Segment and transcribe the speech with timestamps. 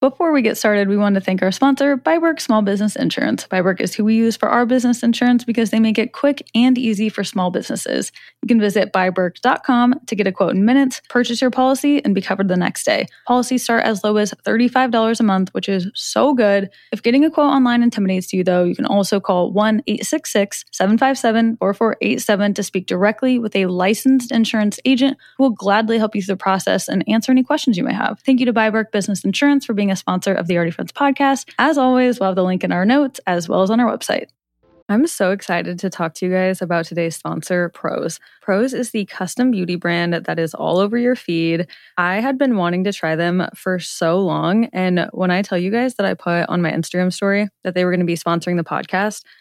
[0.00, 3.46] Before we get started, we want to thank our sponsor, biBERK Small Business Insurance.
[3.48, 6.78] biBERK is who we use for our business insurance because they make it quick and
[6.78, 8.10] easy for small businesses.
[8.40, 12.22] You can visit biberk.com to get a quote in minutes, purchase your policy, and be
[12.22, 13.08] covered the next day.
[13.26, 16.70] Policies start as low as $35 a month, which is so good.
[16.92, 21.58] If getting a quote online intimidates you, though, you can also call 1 866 757
[21.58, 26.36] 4487 to speak directly with a licensed insurance agent who will gladly help you through
[26.36, 28.18] the process and answer any questions you may have.
[28.20, 30.92] Thank you to biBERK Business Insurance for being being a sponsor of the Already Friends
[30.92, 31.48] podcast.
[31.58, 34.26] As always, we'll have the link in our notes as well as on our website.
[34.88, 38.20] I'm so excited to talk to you guys about today's sponsor, Prose.
[38.40, 41.66] Prose is the custom beauty brand that is all over your feed.
[41.96, 44.66] I had been wanting to try them for so long.
[44.66, 47.84] And when I tell you guys that I put on my Instagram story that they
[47.84, 49.24] were going to be sponsoring the podcast,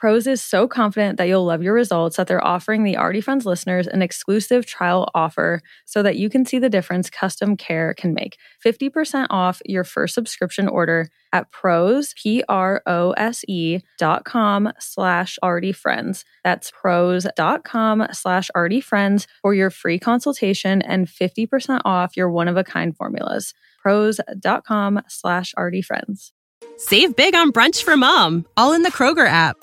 [0.00, 3.44] Prose is so confident that you'll love your results that they're offering the Already Friends
[3.44, 8.14] listeners an exclusive trial offer so that you can see the difference custom care can
[8.14, 8.38] make.
[8.64, 16.24] 50% off your first subscription order at prose, P-R-O-S-E dot com slash already friends.
[16.44, 22.30] That's prose dot com slash already friends for your free consultation and 50% off your
[22.30, 23.52] one-of-a-kind formulas.
[23.82, 26.32] Prose dot com slash already friends.
[26.78, 29.62] Save big on brunch for mom, all in the Kroger app.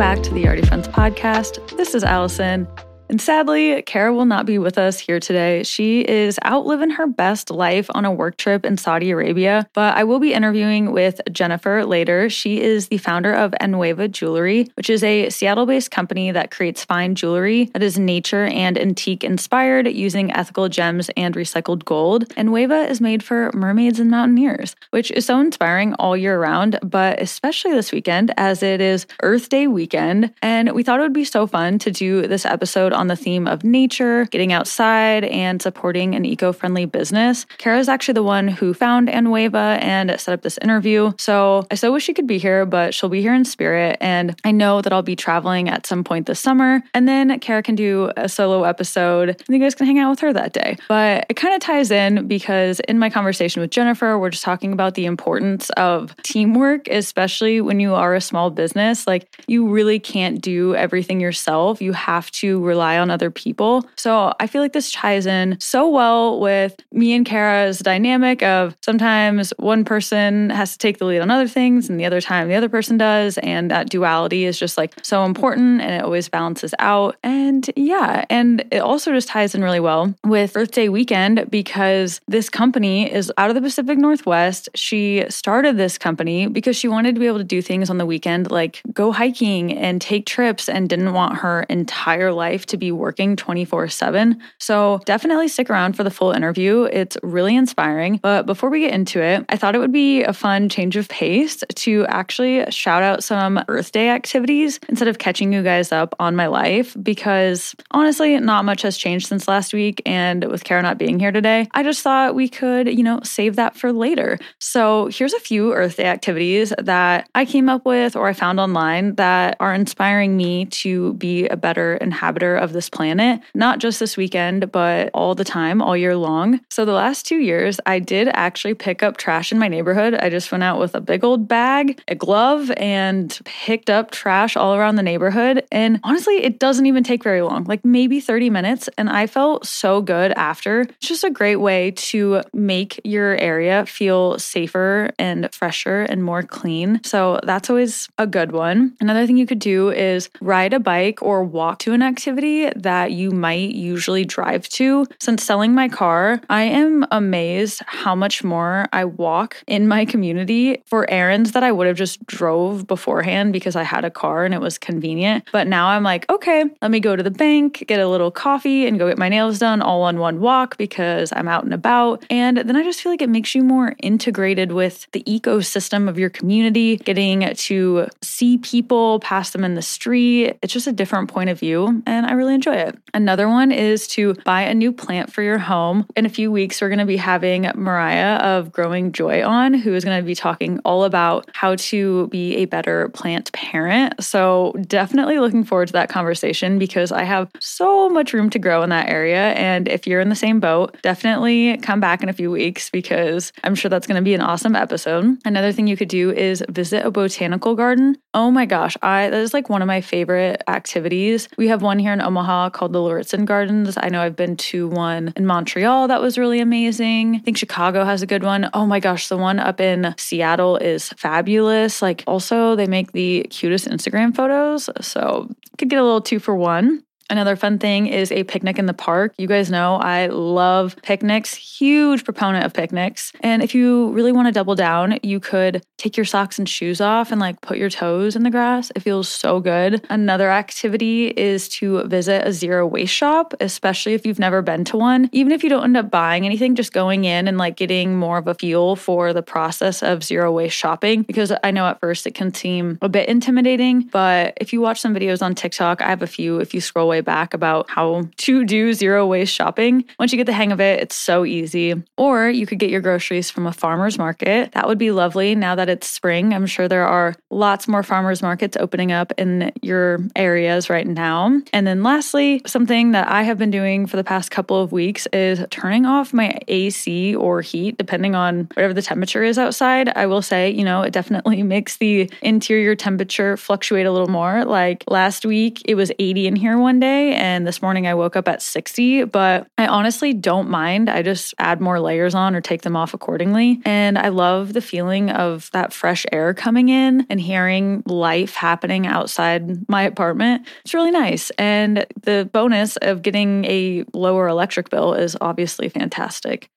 [0.00, 1.76] Back to the Already Friends podcast.
[1.76, 2.66] This is Allison.
[3.10, 5.64] And sadly, Kara will not be with us here today.
[5.64, 9.96] She is out living her best life on a work trip in Saudi Arabia, but
[9.96, 12.30] I will be interviewing with Jennifer later.
[12.30, 16.84] She is the founder of Anueva Jewelry, which is a Seattle based company that creates
[16.84, 22.32] fine jewelry that is nature and antique inspired using ethical gems and recycled gold.
[22.36, 27.20] Anueva is made for mermaids and mountaineers, which is so inspiring all year round, but
[27.20, 30.32] especially this weekend as it is Earth Day weekend.
[30.42, 33.48] And we thought it would be so fun to do this episode on the theme
[33.48, 37.46] of nature, getting outside, and supporting an eco friendly business.
[37.56, 41.12] Kara is actually the one who found Anueva and set up this interview.
[41.18, 43.96] So I so wish she could be here, but she'll be here in spirit.
[44.02, 46.82] And I know that I'll be traveling at some point this summer.
[46.92, 50.20] And then Kara can do a solo episode and you guys can hang out with
[50.20, 50.76] her that day.
[50.88, 54.72] But it kind of ties in because in my conversation with Jennifer, we're just talking
[54.74, 59.06] about the importance of teamwork, especially when you are a small business.
[59.06, 61.80] Like you really can't do everything yourself.
[61.80, 63.84] You have to rely rely on other people.
[63.96, 68.76] So I feel like this ties in so well with me and Kara's dynamic of
[68.82, 72.48] sometimes one person has to take the lead on other things and the other time
[72.48, 73.38] the other person does.
[73.38, 77.16] And that duality is just like so important and it always balances out.
[77.22, 82.20] And yeah, and it also just ties in really well with Earth Day weekend because
[82.28, 84.68] this company is out of the Pacific Northwest.
[84.74, 88.06] She started this company because she wanted to be able to do things on the
[88.06, 92.90] weekend like go hiking and take trips and didn't want her entire life to be
[92.90, 94.40] working 24 7.
[94.58, 96.84] So definitely stick around for the full interview.
[96.84, 98.18] It's really inspiring.
[98.22, 101.08] But before we get into it, I thought it would be a fun change of
[101.08, 106.14] pace to actually shout out some Earth Day activities instead of catching you guys up
[106.18, 110.02] on my life because honestly, not much has changed since last week.
[110.06, 113.56] And with Kara not being here today, I just thought we could, you know, save
[113.56, 114.38] that for later.
[114.58, 118.60] So here's a few Earth Day activities that I came up with or I found
[118.60, 123.98] online that are inspiring me to be a better inhabitor of this planet, not just
[123.98, 126.60] this weekend, but all the time, all year long.
[126.68, 130.14] So the last two years, I did actually pick up trash in my neighborhood.
[130.14, 134.56] I just went out with a big old bag, a glove, and picked up trash
[134.56, 135.64] all around the neighborhood.
[135.72, 138.88] And honestly, it doesn't even take very long, like maybe 30 minutes.
[138.98, 140.82] And I felt so good after.
[140.82, 146.42] It's just a great way to make your area feel safer and fresher and more
[146.42, 147.00] clean.
[147.04, 148.96] So that's always a good one.
[149.00, 153.12] Another thing you could do is ride a bike or walk to an activity that
[153.12, 155.06] you might usually drive to.
[155.20, 160.82] Since selling my car, I am amazed how much more I walk in my community
[160.86, 164.54] for errands that I would have just drove beforehand because I had a car and
[164.54, 165.44] it was convenient.
[165.52, 168.86] But now I'm like, okay, let me go to the bank, get a little coffee,
[168.86, 172.24] and go get my nails done all on one walk because I'm out and about.
[172.30, 176.18] And then I just feel like it makes you more integrated with the ecosystem of
[176.18, 180.58] your community, getting to see people, pass them in the street.
[180.62, 182.98] It's just a different point of view, and I really enjoy it.
[183.12, 186.06] Another one is to buy a new plant for your home.
[186.16, 189.94] In a few weeks, we're going to be having Mariah of Growing Joy on, who
[189.94, 194.22] is going to be talking all about how to be a better plant parent.
[194.22, 198.82] So, definitely looking forward to that conversation because I have so much room to grow
[198.82, 199.52] in that area.
[199.52, 203.52] And if you're in the same boat, definitely come back in a few weeks because
[203.64, 205.36] I'm sure that's going to be an awesome episode.
[205.44, 208.16] Another thing you could do is visit a botanical garden.
[208.32, 211.48] Oh my gosh, I that is like one of my favorite activities.
[211.58, 213.96] We have one here in Omaha called the Lauritzen Gardens.
[213.96, 217.34] I know I've been to one in Montreal that was really amazing.
[217.34, 218.70] I think Chicago has a good one.
[218.72, 222.00] Oh my gosh, the one up in Seattle is fabulous.
[222.00, 224.88] Like also they make the cutest Instagram photos.
[225.00, 227.02] So could get a little two for one.
[227.30, 229.32] Another fun thing is a picnic in the park.
[229.38, 233.32] You guys know I love picnics, huge proponent of picnics.
[233.40, 237.00] And if you really want to double down, you could take your socks and shoes
[237.00, 238.90] off and like put your toes in the grass.
[238.96, 240.04] It feels so good.
[240.10, 244.96] Another activity is to visit a zero waste shop, especially if you've never been to
[244.96, 245.30] one.
[245.30, 248.38] Even if you don't end up buying anything, just going in and like getting more
[248.38, 251.22] of a feel for the process of zero waste shopping.
[251.22, 255.00] Because I know at first it can seem a bit intimidating, but if you watch
[255.00, 258.28] some videos on TikTok, I have a few if you scroll way back about how
[258.38, 260.04] to do zero waste shopping.
[260.18, 261.94] Once you get the hang of it, it's so easy.
[262.16, 264.72] Or you could get your groceries from a farmer's market.
[264.72, 266.54] That would be lovely now that it's spring.
[266.54, 271.60] I'm sure there are lots more farmers markets opening up in your areas right now.
[271.72, 275.26] And then lastly, something that I have been doing for the past couple of weeks
[275.32, 280.10] is turning off my AC or heat, depending on whatever the temperature is outside.
[280.16, 284.64] I will say, you know, it definitely makes the interior temperature fluctuate a little more.
[284.64, 287.34] Like last week, it was 80 in here one day day.
[287.34, 291.10] And this morning I woke up at 60, but I honestly don't mind.
[291.10, 293.80] I just add more layers on or take them off accordingly.
[293.84, 299.06] And I love the feeling of that fresh air coming in and hearing life happening
[299.06, 300.66] outside my apartment.
[300.84, 301.50] It's really nice.
[301.58, 306.70] And the bonus of getting a lower electric bill is obviously fantastic.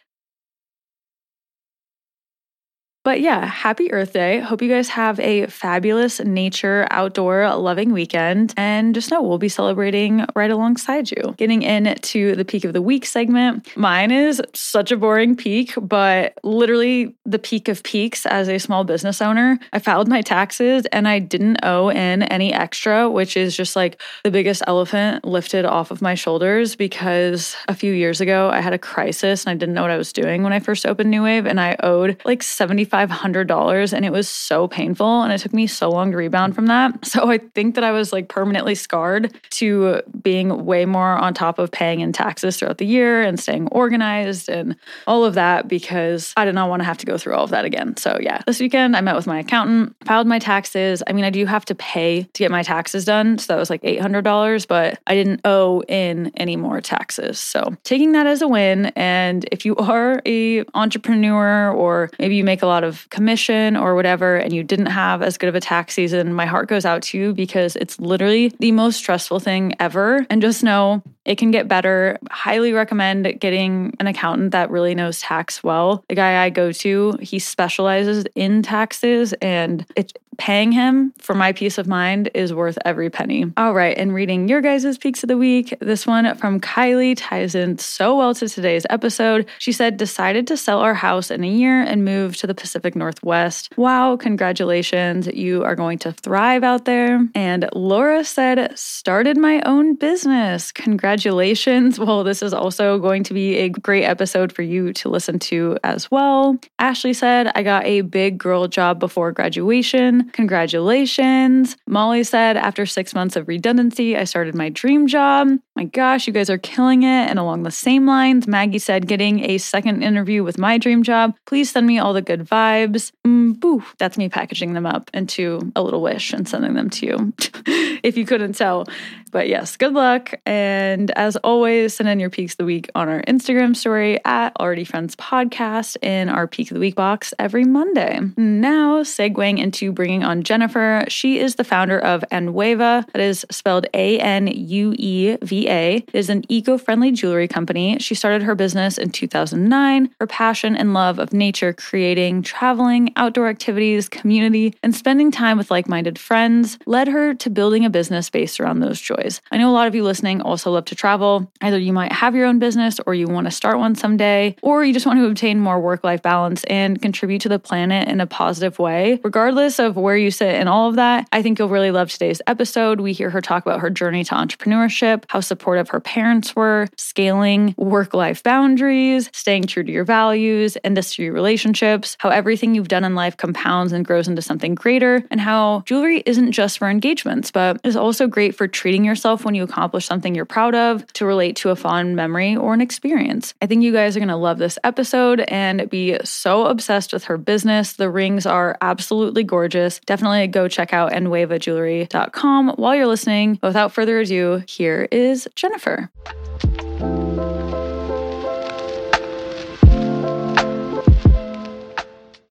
[3.04, 4.40] But yeah, happy Earth Day.
[4.40, 8.54] Hope you guys have a fabulous nature, outdoor, loving weekend.
[8.56, 11.36] And just know we'll be celebrating right alongside you.
[11.38, 13.76] Getting into the peak of the week segment.
[13.76, 18.86] Mine is such a boring peak, but literally the peak of peaks as a small
[18.86, 19.60] business owner.
[19.74, 24.01] I filed my taxes and I didn't owe in any extra, which is just like
[24.24, 28.72] the biggest elephant lifted off of my shoulders because a few years ago I had
[28.72, 31.24] a crisis and I didn't know what I was doing when I first opened New
[31.24, 35.54] Wave and I owed like 70 $500 and it was so painful and it took
[35.54, 36.94] me so long to rebound from that.
[37.14, 41.60] So I think that I was like permanently scarred to being way more on top
[41.60, 46.34] of paying in taxes throughout the year and staying organized and all of that because
[46.36, 47.96] I did not want to have to go through all of that again.
[47.98, 51.04] So yeah, this weekend I met with my accountant, filed my taxes.
[51.06, 53.38] I mean, I do have to pay to get my taxes done.
[53.38, 57.38] So that was like $800, but I didn't owe in any more taxes.
[57.38, 58.88] So taking that as a win.
[58.96, 63.75] And if you are a entrepreneur or maybe you make a lot lot of commission
[63.78, 66.86] or whatever and you didn't have as good of a tax season, my heart goes
[66.86, 70.25] out to you because it's literally the most stressful thing ever.
[70.30, 72.18] And just know it can get better.
[72.30, 76.04] Highly recommend getting an accountant that really knows tax well.
[76.10, 81.52] The guy I go to, he specializes in taxes and it paying him for my
[81.52, 83.52] peace of mind is worth every penny.
[83.58, 87.56] All right, and reading your guys' peaks of the week, this one from Kylie ties
[87.56, 89.48] in so well to today's episode.
[89.60, 92.96] She said, decided to sell our house in a year and move to the Pacific
[92.96, 93.70] Northwest.
[93.78, 95.28] Wow, congratulations.
[95.28, 97.28] You are going to thrive out there.
[97.36, 100.72] And Laura said, started my own business.
[100.72, 102.00] Congratulations.
[102.04, 105.78] Well, this is also going to be a great episode for you to listen to
[105.86, 106.60] as well.
[106.78, 110.23] Ashley said, I got a big girl job before graduation.
[110.32, 111.77] Congratulations.
[111.88, 115.50] Molly said, after six months of redundancy, I started my dream job.
[115.75, 117.30] My gosh, you guys are killing it.
[117.30, 121.36] And along the same lines, Maggie said, getting a second interview with my dream job.
[121.46, 123.12] Please send me all the good vibes.
[123.25, 123.84] Mm, boo.
[123.98, 127.34] That's me packaging them up into a little wish and sending them to you,
[128.03, 128.86] if you couldn't tell.
[129.32, 130.32] But yes, good luck.
[130.46, 134.56] And as always, send in your peaks of the week on our Instagram story at
[134.60, 138.20] Already Friends Podcast in our Peak of the Week box every Monday.
[138.38, 143.88] Now, segueing into bringing on Jennifer, she is the founder of Anueva, that is spelled
[143.93, 145.96] A N U E V A.
[145.96, 147.98] It is an eco friendly jewelry company.
[148.00, 150.13] She started her business in 2009.
[150.20, 155.72] Her passion and love of nature, creating, traveling, outdoor activities, community, and spending time with
[155.72, 159.39] like minded friends led her to building a business based around those joys.
[159.51, 161.50] I know a lot of you listening also love to travel.
[161.62, 164.84] Either you might have your own business or you want to start one someday, or
[164.84, 168.20] you just want to obtain more work life balance and contribute to the planet in
[168.20, 169.20] a positive way.
[169.24, 172.41] Regardless of where you sit and all of that, I think you'll really love today's
[172.45, 173.00] episode.
[173.00, 177.74] We hear her talk about her journey to entrepreneurship, how supportive her parents were, scaling
[177.77, 183.15] work life boundaries, staying true to your values, industry relationships, how everything you've done in
[183.15, 187.79] life compounds and grows into something greater, and how jewelry isn't just for engagements, but
[187.83, 191.55] is also great for treating yourself when you accomplish something you're proud of to relate
[191.55, 193.53] to a fond memory or an experience.
[193.62, 197.24] I think you guys are going to love this episode and be so obsessed with
[197.25, 197.93] her business.
[197.93, 199.93] The rings are absolutely gorgeous.
[200.00, 203.60] Definitely go check out anuevajewelry.com while you're listening.
[203.62, 206.10] Without further ado, here is Jennifer.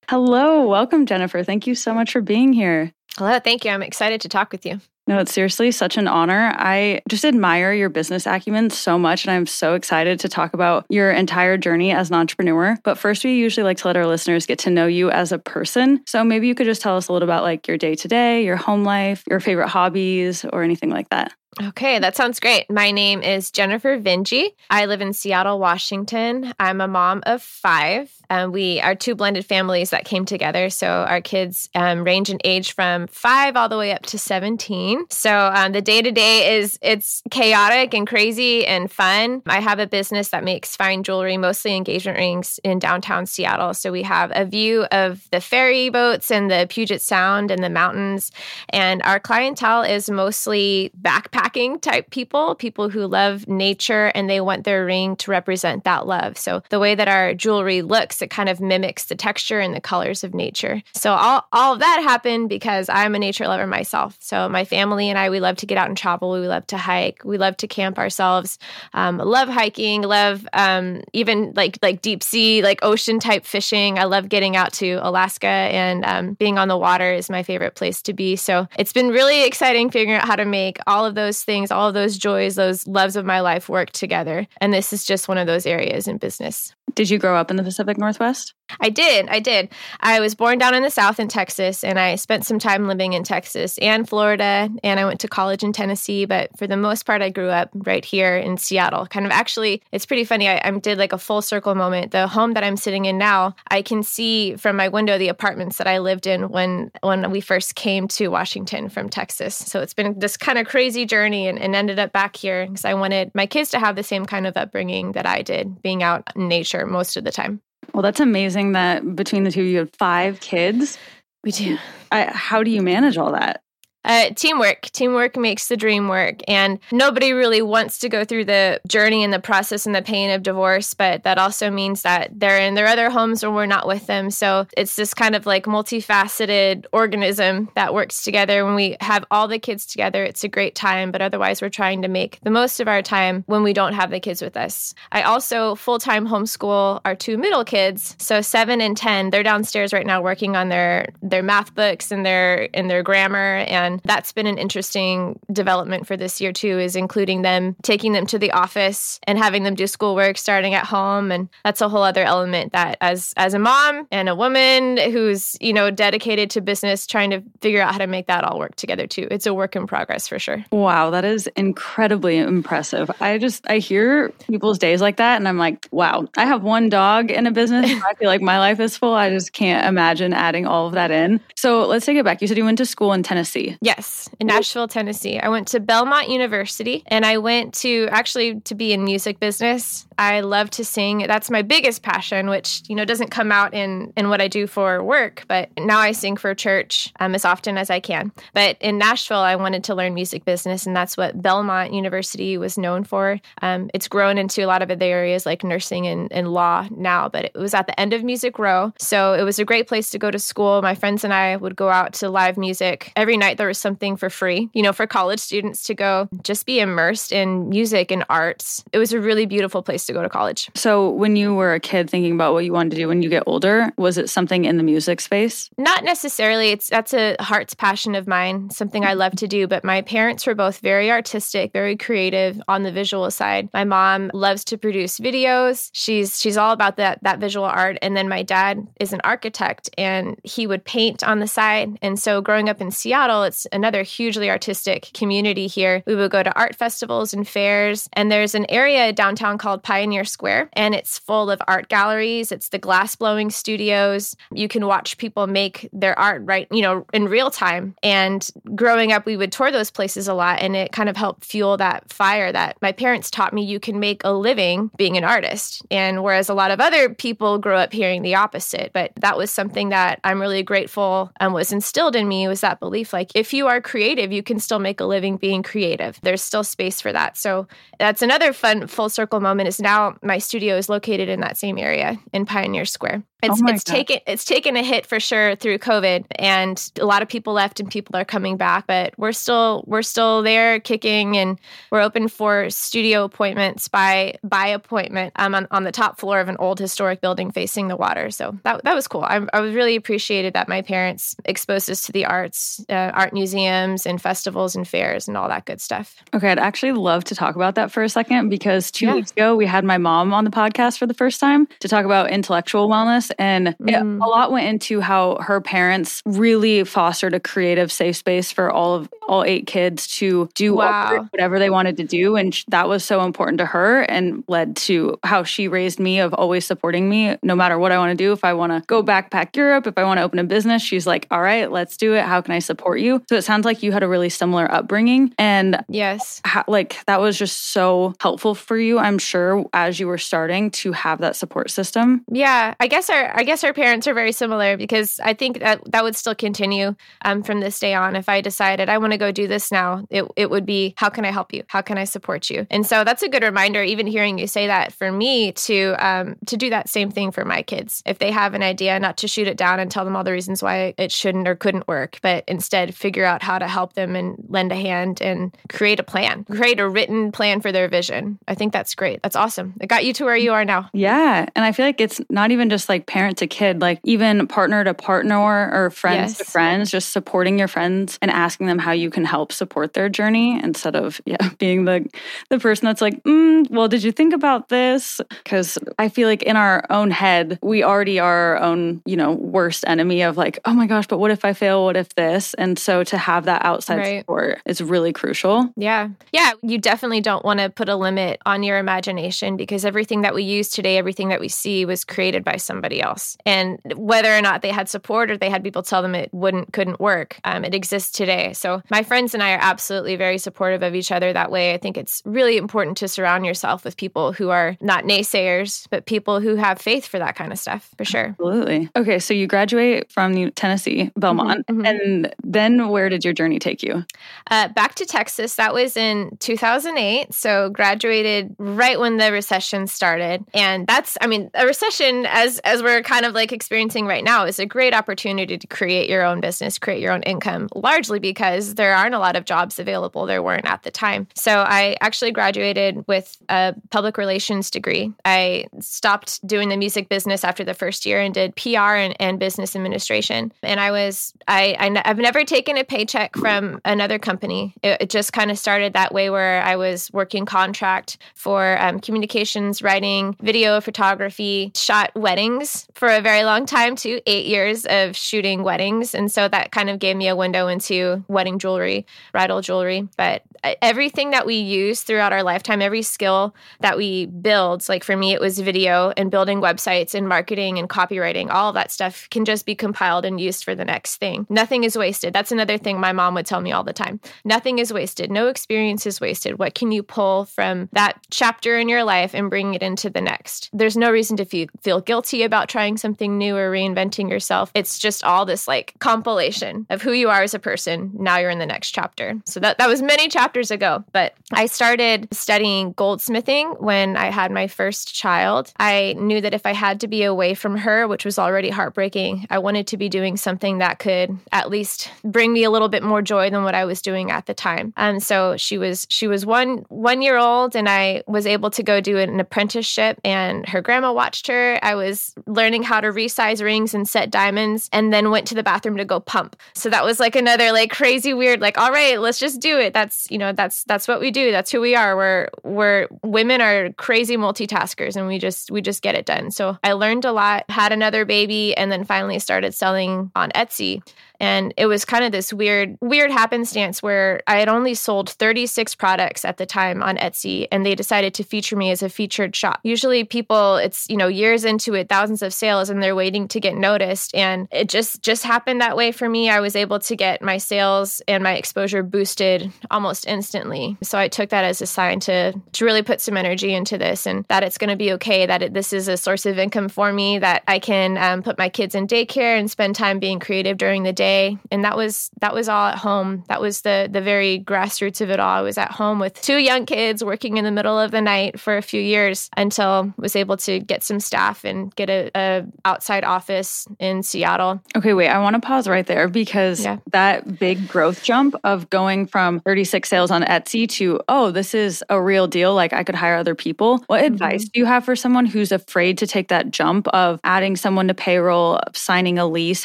[0.08, 1.42] Hello, welcome, Jennifer.
[1.42, 2.92] Thank you so much for being here.
[3.18, 3.70] Hello, thank you.
[3.70, 4.80] I'm excited to talk with you.
[5.06, 6.52] No, it's seriously such an honor.
[6.56, 10.86] I just admire your business acumen so much, and I'm so excited to talk about
[10.88, 12.78] your entire journey as an entrepreneur.
[12.84, 15.38] But first, we usually like to let our listeners get to know you as a
[15.38, 16.02] person.
[16.06, 18.44] So maybe you could just tell us a little about like your day to day,
[18.44, 21.32] your home life, your favorite hobbies, or anything like that.
[21.60, 22.70] Okay, that sounds great.
[22.70, 24.54] My name is Jennifer Vinje.
[24.70, 26.54] I live in Seattle, Washington.
[26.58, 28.10] I'm a mom of five.
[28.30, 30.70] Um, we are two blended families that came together.
[30.70, 35.04] So our kids um, range in age from five all the way up to 17.
[35.10, 39.42] So um, the day to day is it's chaotic and crazy and fun.
[39.46, 43.74] I have a business that makes fine jewelry, mostly engagement rings in downtown Seattle.
[43.74, 47.68] So we have a view of the ferry boats and the Puget Sound and the
[47.68, 48.32] mountains.
[48.70, 54.40] And our clientele is mostly backpackers backpacking type people, people who love nature and they
[54.40, 56.36] want their ring to represent that love.
[56.38, 59.80] So the way that our jewelry looks, it kind of mimics the texture and the
[59.80, 60.82] colors of nature.
[60.94, 64.16] So all, all of that happened because I'm a nature lover myself.
[64.20, 66.32] So my family and I, we love to get out and travel.
[66.32, 67.22] We love to hike.
[67.24, 68.58] We love to camp ourselves.
[68.94, 70.02] Um, love hiking.
[70.02, 73.98] Love um, even like like deep sea, like ocean type fishing.
[73.98, 77.74] I love getting out to Alaska and um, being on the water is my favorite
[77.74, 78.36] place to be.
[78.36, 81.70] So it's been really exciting figuring out how to make all of those those things,
[81.70, 84.46] all those joys, those loves of my life work together.
[84.60, 86.74] And this is just one of those areas in business.
[86.94, 88.54] Did you grow up in the Pacific Northwest?
[88.80, 89.28] I did.
[89.28, 89.68] I did.
[90.00, 93.12] I was born down in the South in Texas, and I spent some time living
[93.12, 96.24] in Texas and Florida, and I went to college in Tennessee.
[96.24, 99.06] But for the most part, I grew up right here in Seattle.
[99.06, 100.48] Kind of actually, it's pretty funny.
[100.48, 102.12] I, I did like a full circle moment.
[102.12, 105.78] The home that I'm sitting in now, I can see from my window the apartments
[105.78, 109.54] that I lived in when when we first came to Washington from Texas.
[109.54, 112.84] So it's been this kind of crazy journey, and, and ended up back here because
[112.84, 116.02] I wanted my kids to have the same kind of upbringing that I did, being
[116.02, 117.60] out in nature most of the time.
[117.92, 120.98] Well, that's amazing that between the two you have five kids.
[121.44, 121.78] We do.
[122.10, 123.62] I, how do you manage all that?
[124.04, 124.82] Uh, teamwork.
[124.90, 126.40] Teamwork makes the dream work.
[126.48, 130.30] And nobody really wants to go through the journey and the process and the pain
[130.30, 133.86] of divorce, but that also means that they're in their other homes or we're not
[133.86, 134.30] with them.
[134.30, 138.64] So it's this kind of like multifaceted organism that works together.
[138.64, 142.02] When we have all the kids together, it's a great time, but otherwise, we're trying
[142.02, 144.94] to make the most of our time when we don't have the kids with us.
[145.12, 148.16] I also full time homeschool our two middle kids.
[148.18, 152.26] So seven and 10, they're downstairs right now working on their, their math books and
[152.26, 156.78] their, and their grammar and And that's been an interesting development for this year too,
[156.78, 160.84] is including them, taking them to the office and having them do schoolwork starting at
[160.84, 161.30] home.
[161.30, 165.56] And that's a whole other element that as as a mom and a woman who's,
[165.60, 168.76] you know, dedicated to business, trying to figure out how to make that all work
[168.76, 169.28] together too.
[169.30, 170.64] It's a work in progress for sure.
[170.72, 173.10] Wow, that is incredibly impressive.
[173.20, 176.88] I just I hear people's days like that and I'm like, wow, I have one
[176.88, 177.90] dog in a business.
[178.04, 179.14] I feel like my life is full.
[179.14, 181.40] I just can't imagine adding all of that in.
[181.56, 182.40] So let's take it back.
[182.40, 183.76] You said you went to school in Tennessee.
[183.82, 185.40] Yes, in Nashville, Tennessee.
[185.40, 190.06] I went to Belmont University and I went to actually to be in music business.
[190.16, 191.24] I love to sing.
[191.26, 194.68] That's my biggest passion, which, you know, doesn't come out in in what I do
[194.68, 198.30] for work, but now I sing for church um, as often as I can.
[198.54, 202.78] But in Nashville, I wanted to learn music business, and that's what Belmont University was
[202.78, 203.40] known for.
[203.62, 207.28] Um, it's grown into a lot of other areas like nursing and, and law now,
[207.28, 208.92] but it was at the end of Music Row.
[208.98, 210.82] So it was a great place to go to school.
[210.82, 213.12] My friends and I would go out to live music.
[213.16, 216.80] Every night there something for free, you know, for college students to go just be
[216.80, 218.84] immersed in music and arts.
[218.92, 220.70] It was a really beautiful place to go to college.
[220.74, 223.28] So when you were a kid thinking about what you wanted to do when you
[223.28, 225.70] get older, was it something in the music space?
[225.78, 226.70] Not necessarily.
[226.70, 230.46] It's that's a heart's passion of mine, something I love to do, but my parents
[230.46, 233.68] were both very artistic, very creative on the visual side.
[233.72, 235.90] My mom loves to produce videos.
[235.92, 239.90] She's she's all about that that visual art and then my dad is an architect
[239.98, 241.98] and he would paint on the side.
[242.02, 246.02] And so growing up in Seattle, it's another hugely artistic community here.
[246.06, 250.24] We would go to art festivals and fairs and there's an area downtown called Pioneer
[250.24, 252.52] Square and it's full of art galleries.
[252.52, 254.36] It's the glass blowing studios.
[254.52, 257.94] You can watch people make their art right, you know, in real time.
[258.02, 261.44] And growing up, we would tour those places a lot and it kind of helped
[261.44, 265.24] fuel that fire that my parents taught me you can make a living being an
[265.24, 265.82] artist.
[265.90, 269.50] And whereas a lot of other people grow up hearing the opposite, but that was
[269.50, 273.52] something that I'm really grateful and was instilled in me was that belief like if
[273.52, 276.16] you are creative, you can still make a living being creative.
[276.22, 277.36] There's still space for that.
[277.36, 277.66] So
[277.98, 281.76] that's another fun full circle moment is now my studio is located in that same
[281.76, 283.24] area in Pioneer Square.
[283.42, 283.92] It's, Oh it's God.
[283.92, 287.80] taken it's taken a hit for sure through COVID, and a lot of people left
[287.80, 288.86] and people are coming back.
[288.86, 291.58] But we're still we're still there kicking, and
[291.90, 295.32] we're open for studio appointments by by appointment.
[295.36, 298.56] I'm on, on the top floor of an old historic building facing the water, so
[298.62, 299.22] that that was cool.
[299.24, 303.32] I, I was really appreciated that my parents exposed us to the arts, uh, art
[303.32, 306.14] museums, and festivals and fairs, and all that good stuff.
[306.32, 309.14] Okay, I'd actually love to talk about that for a second because two Yeah.
[309.16, 312.04] weeks ago we had my mom on the podcast for the first time to talk
[312.04, 313.31] about intellectual wellness.
[313.38, 314.22] And it- Mm.
[314.22, 318.94] a lot went into how her parents really fostered a creative safe space for all
[318.94, 321.26] of all eight kids to do Wow.
[321.30, 322.34] whatever they wanted to do.
[322.36, 326.18] And sh- that was so important to her and led to how she raised me
[326.18, 328.32] of always supporting me no matter what I want to do.
[328.32, 331.06] If I want to go backpack Europe, if I want to open a business, she's
[331.06, 332.24] like, all right, let's do it.
[332.24, 333.22] How can I support you?
[333.28, 335.32] So it sounds like you had a really similar upbringing.
[335.38, 336.40] And Yes.
[336.44, 340.70] how, like that was just so helpful for you i'm sure as you were starting
[340.70, 344.32] to have that support system Yeah, I guess our I guess our parents are very
[344.32, 348.16] similar because I think that that would still continue um, from this day on.
[348.16, 351.08] If I decided I want to go do this now, it it would be how
[351.08, 351.62] can I help you?
[351.68, 352.66] How can I support you?
[352.70, 353.82] And so that's a good reminder.
[353.82, 357.44] Even hearing you say that for me to um, to do that same thing for
[357.44, 358.02] my kids.
[358.06, 360.32] If they have an idea, not to shoot it down and tell them all the
[360.32, 364.16] reasons why it shouldn't or couldn't work, but instead figure out how to help them
[364.16, 368.38] and lend a hand and create a plan, create a written plan for their vision.
[368.48, 369.22] I think that's great.
[369.22, 369.74] That's awesome.
[369.80, 370.90] It got you to where you are now.
[370.92, 374.46] yeah and i feel like it's not even just like parent to kid like even
[374.46, 378.90] partner to partner or friends to friends just supporting your friends and asking them how
[378.90, 382.08] you can help support their journey instead of yeah being the
[382.48, 386.42] the person that's like mm, well did you think about this because i feel like
[386.42, 390.58] in our own head we already are our own you know worst enemy of like
[390.64, 393.44] oh my gosh but what if i fail what if this and so to have
[393.44, 394.20] that outside Right.
[394.20, 396.08] support is really crucial Yeah.
[396.32, 396.52] Yeah.
[396.62, 400.44] You definitely don't want to put a limit on your imagination because everything that we
[400.44, 403.36] use today, everything that we see was created by somebody else.
[403.44, 406.72] And whether or not they had support or they had people tell them it wouldn't,
[406.72, 408.52] couldn't work, um, it exists today.
[408.52, 411.74] So my friends and I are absolutely very supportive of each other that way.
[411.74, 416.06] I think it's really important to surround yourself with people who are not naysayers, but
[416.06, 418.28] people who have faith for that kind of stuff, for sure.
[418.38, 418.88] Absolutely.
[418.96, 421.86] Okay, so you graduate from Tennessee, Belmont, mhm.
[421.86, 424.04] and then where did your journey take you?
[424.50, 425.56] Uh, back to Texas.
[425.56, 427.32] That was in 2008.
[427.32, 432.81] So graduated right when the recession started, and that's I mean a recession as as
[432.82, 436.40] we're kind of like experiencing right now, is a great opportunity to create your own
[436.40, 440.26] business, create your own income, largely because there aren't a lot of jobs available.
[440.26, 441.28] There weren't at the time.
[441.34, 445.12] So I actually graduated with a public relations degree.
[445.24, 449.38] I stopped doing the music business after the first year and did PR and, and
[449.38, 450.52] business administration.
[450.62, 454.74] And I was, I, I, have never taken a paycheck from another company.
[454.82, 459.00] It, it just kind of started that way where I was working contract for um,
[459.00, 465.16] communications, writing, video, photography, shot weddings for a very long time too, eight years of
[465.16, 466.14] shooting weddings.
[466.14, 470.08] And so that kind of gave me a window into wedding jewelry, bridal jewelry.
[470.16, 475.04] But uh, everything that we use throughout our lifetime, every skill that we build, like
[475.04, 478.92] for me, it was video and building websites and marketing and copywriting, all of that
[478.92, 481.46] stuff can just be compiled and used for the next thing.
[481.50, 482.32] Nothing is wasted.
[482.32, 484.20] That's another thing my mom would tell me all the time.
[484.44, 485.30] Nothing is wasted.
[485.30, 486.58] No experience is wasted.
[486.58, 490.20] What can you pull from that chapter in your life and bring it into the
[490.20, 490.70] next?
[490.72, 494.70] There's no reason to feel, feel guilty about trying something new or reinventing yourself.
[494.74, 498.10] It's just all this like compilation of who you are as a person.
[498.14, 499.40] Now you're in the next chapter.
[499.44, 504.50] So that, that was many chapters ago, but I started studying goldsmithing when I had
[504.50, 505.72] my first child.
[505.78, 509.46] I knew that if I had to be away from her, which was already heartbreaking,
[509.50, 513.02] I wanted to be doing something that could at least bring me a little bit
[513.02, 514.92] more joy than what I was doing at the time.
[514.96, 518.82] And so she was she was one one year old and I was able to
[518.82, 521.78] go do an apprenticeship and her grandma watched her.
[521.82, 525.62] I was learning how to resize rings and set diamonds and then went to the
[525.62, 526.56] bathroom to go pump.
[526.74, 529.94] So that was like another like crazy weird like all right, let's just do it.
[529.94, 531.50] That's, you know, that's that's what we do.
[531.50, 532.16] That's who we are.
[532.16, 536.50] We're we're women are crazy multitaskers and we just we just get it done.
[536.50, 541.02] So I learned a lot, had another baby and then finally started selling on Etsy.
[541.42, 545.96] And it was kind of this weird, weird happenstance where I had only sold 36
[545.96, 549.56] products at the time on Etsy, and they decided to feature me as a featured
[549.56, 549.80] shop.
[549.82, 553.58] Usually, people, it's you know years into it, thousands of sales, and they're waiting to
[553.58, 554.32] get noticed.
[554.36, 556.48] And it just just happened that way for me.
[556.48, 560.96] I was able to get my sales and my exposure boosted almost instantly.
[561.02, 564.28] So I took that as a sign to to really put some energy into this,
[564.28, 565.44] and that it's going to be okay.
[565.44, 567.40] That it, this is a source of income for me.
[567.40, 571.02] That I can um, put my kids in daycare and spend time being creative during
[571.02, 573.44] the day day and that was that was all at home.
[573.48, 575.56] That was the the very grassroots of it all.
[575.58, 578.60] I was at home with two young kids working in the middle of the night
[578.60, 582.30] for a few years until I was able to get some staff and get a,
[582.34, 584.80] a outside office in seattle.
[584.96, 586.98] Okay wait i want to pause right there because yeah.
[587.12, 592.04] that big growth jump of going from 36 sales on etsy to oh this is
[592.08, 594.02] a real deal like i could hire other people.
[594.08, 594.34] What mm-hmm.
[594.34, 598.08] advice do you have for someone who's afraid to take that jump of adding someone
[598.08, 599.84] to payroll signing a lease?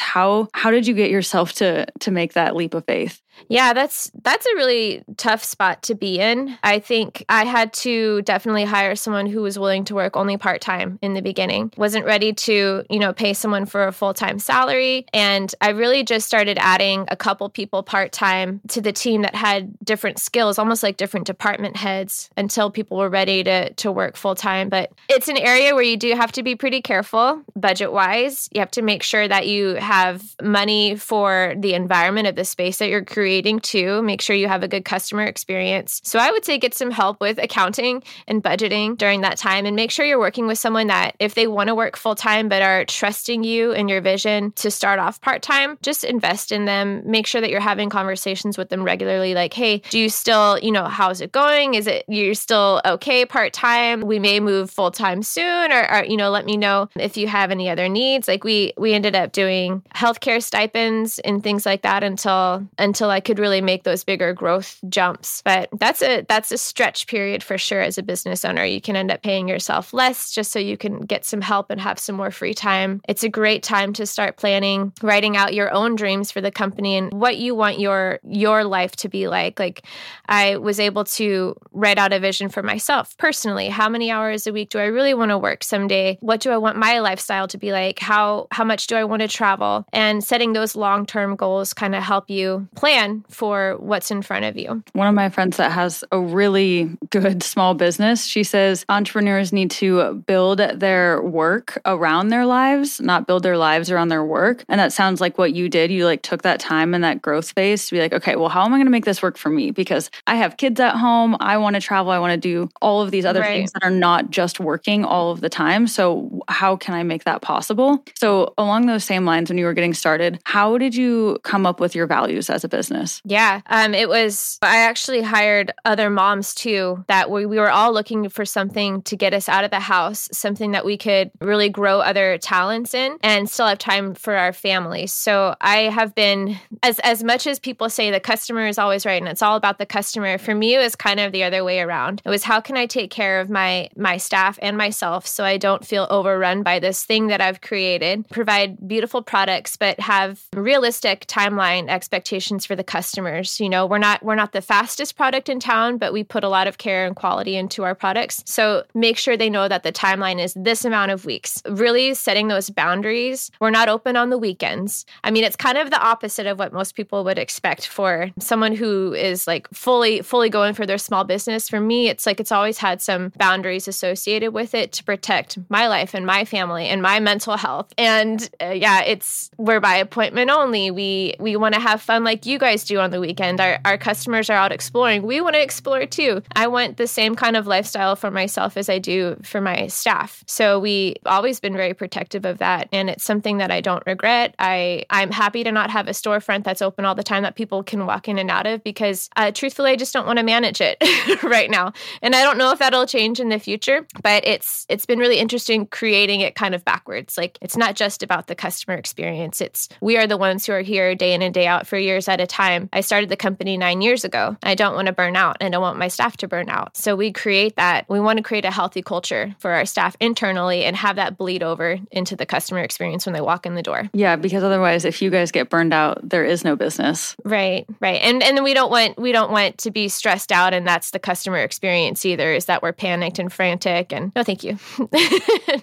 [0.00, 3.22] How how did you get yourself to to make that leap of faith?
[3.48, 6.58] Yeah, that's that's a really tough spot to be in.
[6.62, 10.98] I think I had to definitely hire someone who was willing to work only part-time
[11.02, 11.72] in the beginning.
[11.76, 16.26] Wasn't ready to, you know, pay someone for a full-time salary, and I really just
[16.26, 20.96] started adding a couple people part-time to the team that had different skills, almost like
[20.96, 25.74] different department heads until people were ready to to work full-time, but it's an area
[25.74, 28.48] where you do have to be pretty careful budget-wise.
[28.52, 32.78] You have to make sure that you have money for the environment of the space
[32.78, 34.00] that you're creating creating too.
[34.00, 36.00] Make sure you have a good customer experience.
[36.02, 39.76] So I would say get some help with accounting and budgeting during that time and
[39.76, 42.62] make sure you're working with someone that if they want to work full time but
[42.62, 47.02] are trusting you and your vision to start off part time, just invest in them.
[47.04, 50.72] Make sure that you're having conversations with them regularly like, "Hey, do you still, you
[50.72, 51.74] know, how's it going?
[51.74, 54.00] Is it you're still okay part time?
[54.00, 57.28] We may move full time soon or, or you know, let me know if you
[57.28, 61.82] have any other needs." Like we we ended up doing healthcare stipends and things like
[61.82, 65.42] that until until I I could really make those bigger growth jumps.
[65.44, 68.64] But that's a that's a stretch period for sure as a business owner.
[68.64, 71.80] You can end up paying yourself less just so you can get some help and
[71.80, 73.00] have some more free time.
[73.08, 76.96] It's a great time to start planning, writing out your own dreams for the company
[76.96, 79.58] and what you want your your life to be like.
[79.58, 79.82] Like
[80.28, 83.68] I was able to write out a vision for myself personally.
[83.68, 86.18] How many hours a week do I really want to work someday?
[86.20, 87.98] What do I want my lifestyle to be like?
[87.98, 89.86] How how much do I want to travel?
[89.92, 94.44] And setting those long-term goals kind of help you plan plan for what's in front
[94.44, 94.82] of you.
[94.92, 99.70] One of my friends that has a really good small business, she says entrepreneurs need
[99.72, 104.64] to build their work around their lives, not build their lives around their work.
[104.68, 105.92] And that sounds like what you did.
[105.92, 108.64] You like took that time and that growth phase to be like, okay, well, how
[108.64, 109.70] am I going to make this work for me?
[109.70, 111.36] Because I have kids at home.
[111.38, 112.10] I want to travel.
[112.10, 113.58] I want to do all of these other right.
[113.58, 115.86] things that are not just working all of the time.
[115.86, 118.04] So, how can I make that possible?
[118.14, 121.78] So, along those same lines, when you were getting started, how did you come up
[121.78, 122.87] with your values as a business?
[122.88, 123.20] Business?
[123.24, 124.58] Yeah, um, it was.
[124.62, 127.04] I actually hired other moms too.
[127.08, 130.28] That we, we were all looking for something to get us out of the house,
[130.32, 134.52] something that we could really grow other talents in, and still have time for our
[134.52, 135.12] families.
[135.12, 139.20] So I have been as as much as people say the customer is always right
[139.20, 140.38] and it's all about the customer.
[140.38, 142.22] For me, it was kind of the other way around.
[142.24, 145.58] It was how can I take care of my my staff and myself so I
[145.58, 148.28] don't feel overrun by this thing that I've created.
[148.30, 153.60] Provide beautiful products, but have realistic timeline expectations for the customers.
[153.60, 156.48] You know, we're not we're not the fastest product in town, but we put a
[156.48, 158.42] lot of care and quality into our products.
[158.46, 161.62] So make sure they know that the timeline is this amount of weeks.
[161.68, 163.50] Really setting those boundaries.
[163.60, 165.04] We're not open on the weekends.
[165.24, 168.74] I mean, it's kind of the opposite of what most people would expect for someone
[168.74, 171.68] who is like fully fully going for their small business.
[171.68, 175.88] For me, it's like it's always had some boundaries associated with it to protect my
[175.88, 177.92] life and my family and my mental health.
[177.98, 180.90] And uh, yeah, it's we're by appointment only.
[180.92, 183.60] We we want to have fun like you guys do on the weekend.
[183.60, 185.22] Our our customers are out exploring.
[185.22, 186.42] We want to explore too.
[186.54, 190.44] I want the same kind of lifestyle for myself as I do for my staff.
[190.46, 194.54] So we always been very protective of that and it's something that I don't regret.
[194.58, 197.82] I I'm happy to not have a storefront that's open all the time that people
[197.82, 200.80] can walk in and out of because uh, truthfully I just don't want to manage
[200.80, 200.98] it
[201.42, 201.92] right now.
[202.22, 205.38] And I don't know if that'll change in the future, but it's it's been really
[205.38, 207.36] interesting creating it kind of backwards.
[207.38, 209.60] Like it's not just about the customer experience.
[209.60, 212.28] It's we are the ones who are here day in and day out for years
[212.28, 212.57] at a time.
[212.58, 214.56] I started the company 9 years ago.
[214.62, 216.96] I don't want to burn out and I don't want my staff to burn out.
[216.96, 218.08] So we create that.
[218.08, 221.62] We want to create a healthy culture for our staff internally and have that bleed
[221.62, 224.08] over into the customer experience when they walk in the door.
[224.12, 227.36] Yeah, because otherwise if you guys get burned out, there is no business.
[227.44, 228.20] Right, right.
[228.22, 231.18] And and we don't want we don't want to be stressed out and that's the
[231.18, 234.78] customer experience either is that we're panicked and frantic and no thank you.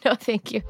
[0.05, 0.61] no thank you.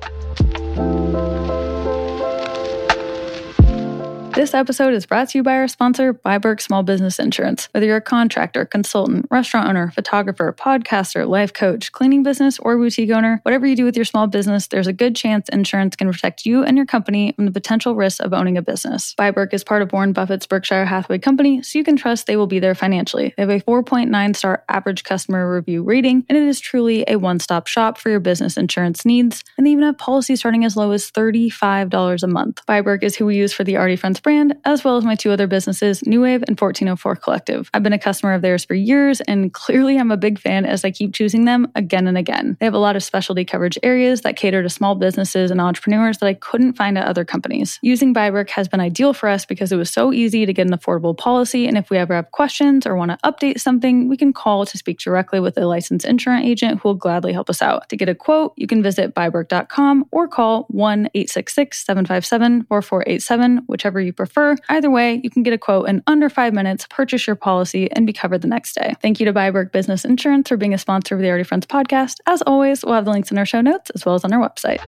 [4.35, 7.69] This episode is brought to you by our sponsor, biBERK Small Business Insurance.
[7.71, 13.11] Whether you're a contractor, consultant, restaurant owner, photographer, podcaster, life coach, cleaning business, or boutique
[13.11, 16.45] owner, whatever you do with your small business, there's a good chance insurance can protect
[16.45, 19.15] you and your company from the potential risks of owning a business.
[19.17, 22.45] biBERK is part of Warren Buffett's Berkshire Hathaway Company, so you can trust they will
[22.45, 23.33] be there financially.
[23.37, 27.39] They have a 4.9 star average customer review rating, and it is truly a one
[27.39, 29.45] stop shop for your business insurance needs.
[29.57, 32.65] And they even have policies starting as low as $35 a month.
[32.67, 35.29] biBERK is who we use for the Already Friends brand, as well as my two
[35.29, 37.69] other businesses, New Wave and 1404 Collective.
[37.75, 40.83] I've been a customer of theirs for years, and clearly I'm a big fan as
[40.83, 42.57] I keep choosing them again and again.
[42.59, 46.17] They have a lot of specialty coverage areas that cater to small businesses and entrepreneurs
[46.17, 47.77] that I couldn't find at other companies.
[47.83, 50.75] Using biBERK has been ideal for us because it was so easy to get an
[50.75, 54.33] affordable policy, and if we ever have questions or want to update something, we can
[54.33, 57.87] call to speak directly with a licensed insurance agent who will gladly help us out.
[57.89, 64.01] To get a quote, you can visit biberk.com or call 1 866 757 4487, whichever
[64.01, 64.55] you prefer.
[64.69, 68.07] Either way, you can get a quote in under five minutes, purchase your policy, and
[68.07, 68.93] be covered the next day.
[69.01, 72.15] Thank you to biBERK Business Insurance for being a sponsor of the Already Friends podcast.
[72.25, 74.41] As always, we'll have the links in our show notes as well as on our
[74.41, 74.83] website.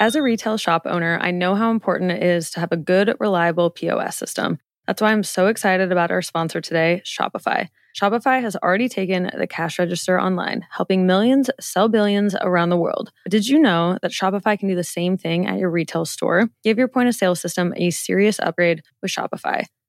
[0.00, 3.16] As a retail shop owner, I know how important it is to have a good,
[3.18, 4.58] reliable POS system.
[4.86, 7.68] That's why I'm so excited about our sponsor today, Shopify.
[7.98, 13.10] Shopify has already taken the cash register online, helping millions sell billions around the world.
[13.24, 16.48] But did you know that Shopify can do the same thing at your retail store?
[16.62, 19.64] Give your point of sale system a serious upgrade with Shopify.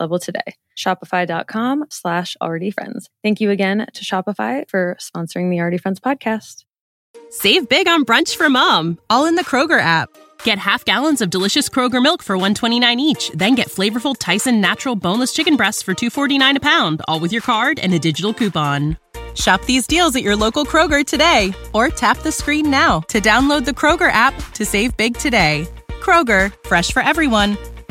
[0.00, 0.56] level today.
[0.76, 3.08] Shopify.com slash already friends.
[3.22, 6.64] Thank you again to Shopify for sponsoring the Already Friends podcast.
[7.30, 10.08] Save big on brunch for mom, all in the Kroger app.
[10.44, 14.94] Get half gallons of delicious Kroger milk for 129 each, then get flavorful Tyson natural
[14.94, 18.98] boneless chicken breasts for 249 a pound, all with your card and a digital coupon.
[19.34, 23.64] Shop these deals at your local Kroger today or tap the screen now to download
[23.64, 25.66] the Kroger app to save big today.
[25.88, 27.56] Kroger, fresh for everyone.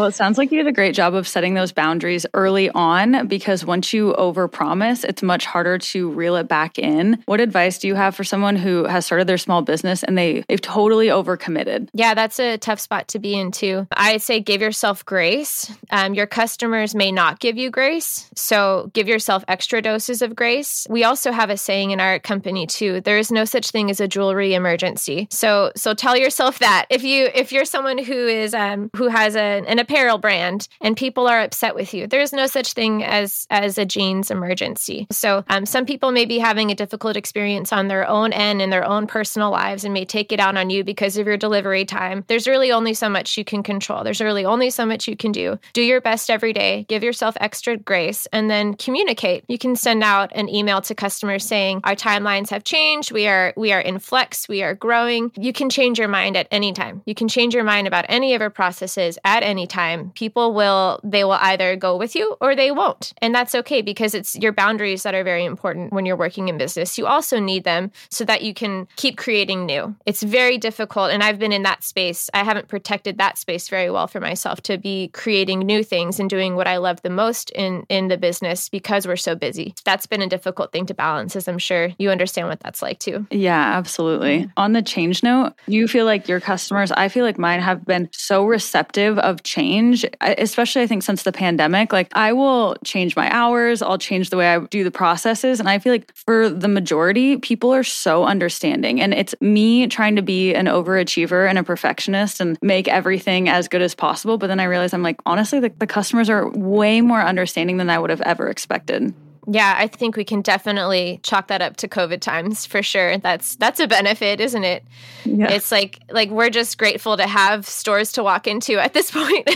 [0.00, 3.26] Well, it sounds like you did a great job of setting those boundaries early on
[3.26, 7.22] because once you overpromise, it's much harder to reel it back in.
[7.26, 10.42] What advice do you have for someone who has started their small business and they,
[10.48, 11.90] they've totally overcommitted?
[11.92, 13.86] Yeah, that's a tough spot to be in too.
[13.92, 15.70] I'd say give yourself grace.
[15.90, 20.86] Um, your customers may not give you grace, so give yourself extra doses of grace.
[20.88, 24.00] We also have a saying in our company too: there is no such thing as
[24.00, 25.28] a jewelry emergency.
[25.30, 29.36] So, so tell yourself that if you if you're someone who is um, who has
[29.36, 32.06] a, an apparel brand and people are upset with you.
[32.06, 35.08] There's no such thing as as a jeans emergency.
[35.10, 38.70] So um, some people may be having a difficult experience on their own end in
[38.70, 41.84] their own personal lives and may take it out on you because of your delivery
[41.84, 42.24] time.
[42.28, 44.04] There's really only so much you can control.
[44.04, 45.58] There's really only so much you can do.
[45.72, 46.86] Do your best every day.
[46.88, 49.44] Give yourself extra grace and then communicate.
[49.48, 53.10] You can send out an email to customers saying our timelines have changed.
[53.10, 54.48] We are we are in flex.
[54.48, 55.32] We are growing.
[55.36, 57.02] You can change your mind at any time.
[57.06, 61.00] You can change your mind about any of our processes at any time, people will
[61.02, 63.12] they will either go with you or they won't.
[63.22, 66.58] And that's okay because it's your boundaries that are very important when you're working in
[66.58, 66.98] business.
[66.98, 69.94] You also need them so that you can keep creating new.
[70.04, 72.28] It's very difficult and I've been in that space.
[72.34, 76.28] I haven't protected that space very well for myself to be creating new things and
[76.28, 79.74] doing what I love the most in in the business because we're so busy.
[79.84, 82.98] That's been a difficult thing to balance as I'm sure you understand what that's like
[82.98, 83.26] too.
[83.30, 84.50] Yeah, absolutely.
[84.56, 88.08] On the change note, you feel like your customers, I feel like mine have been
[88.12, 91.92] so receptive of change change, especially I think since the pandemic.
[91.92, 95.60] Like I will change my hours, I'll change the way I do the processes.
[95.60, 99.00] And I feel like for the majority, people are so understanding.
[99.00, 103.68] And it's me trying to be an overachiever and a perfectionist and make everything as
[103.68, 104.38] good as possible.
[104.38, 107.90] But then I realize I'm like, honestly, the, the customers are way more understanding than
[107.90, 109.14] I would have ever expected.
[109.46, 113.18] Yeah, I think we can definitely chalk that up to COVID times for sure.
[113.18, 114.84] That's that's a benefit, isn't it?
[115.24, 115.50] Yeah.
[115.50, 119.48] It's like like we're just grateful to have stores to walk into at this point.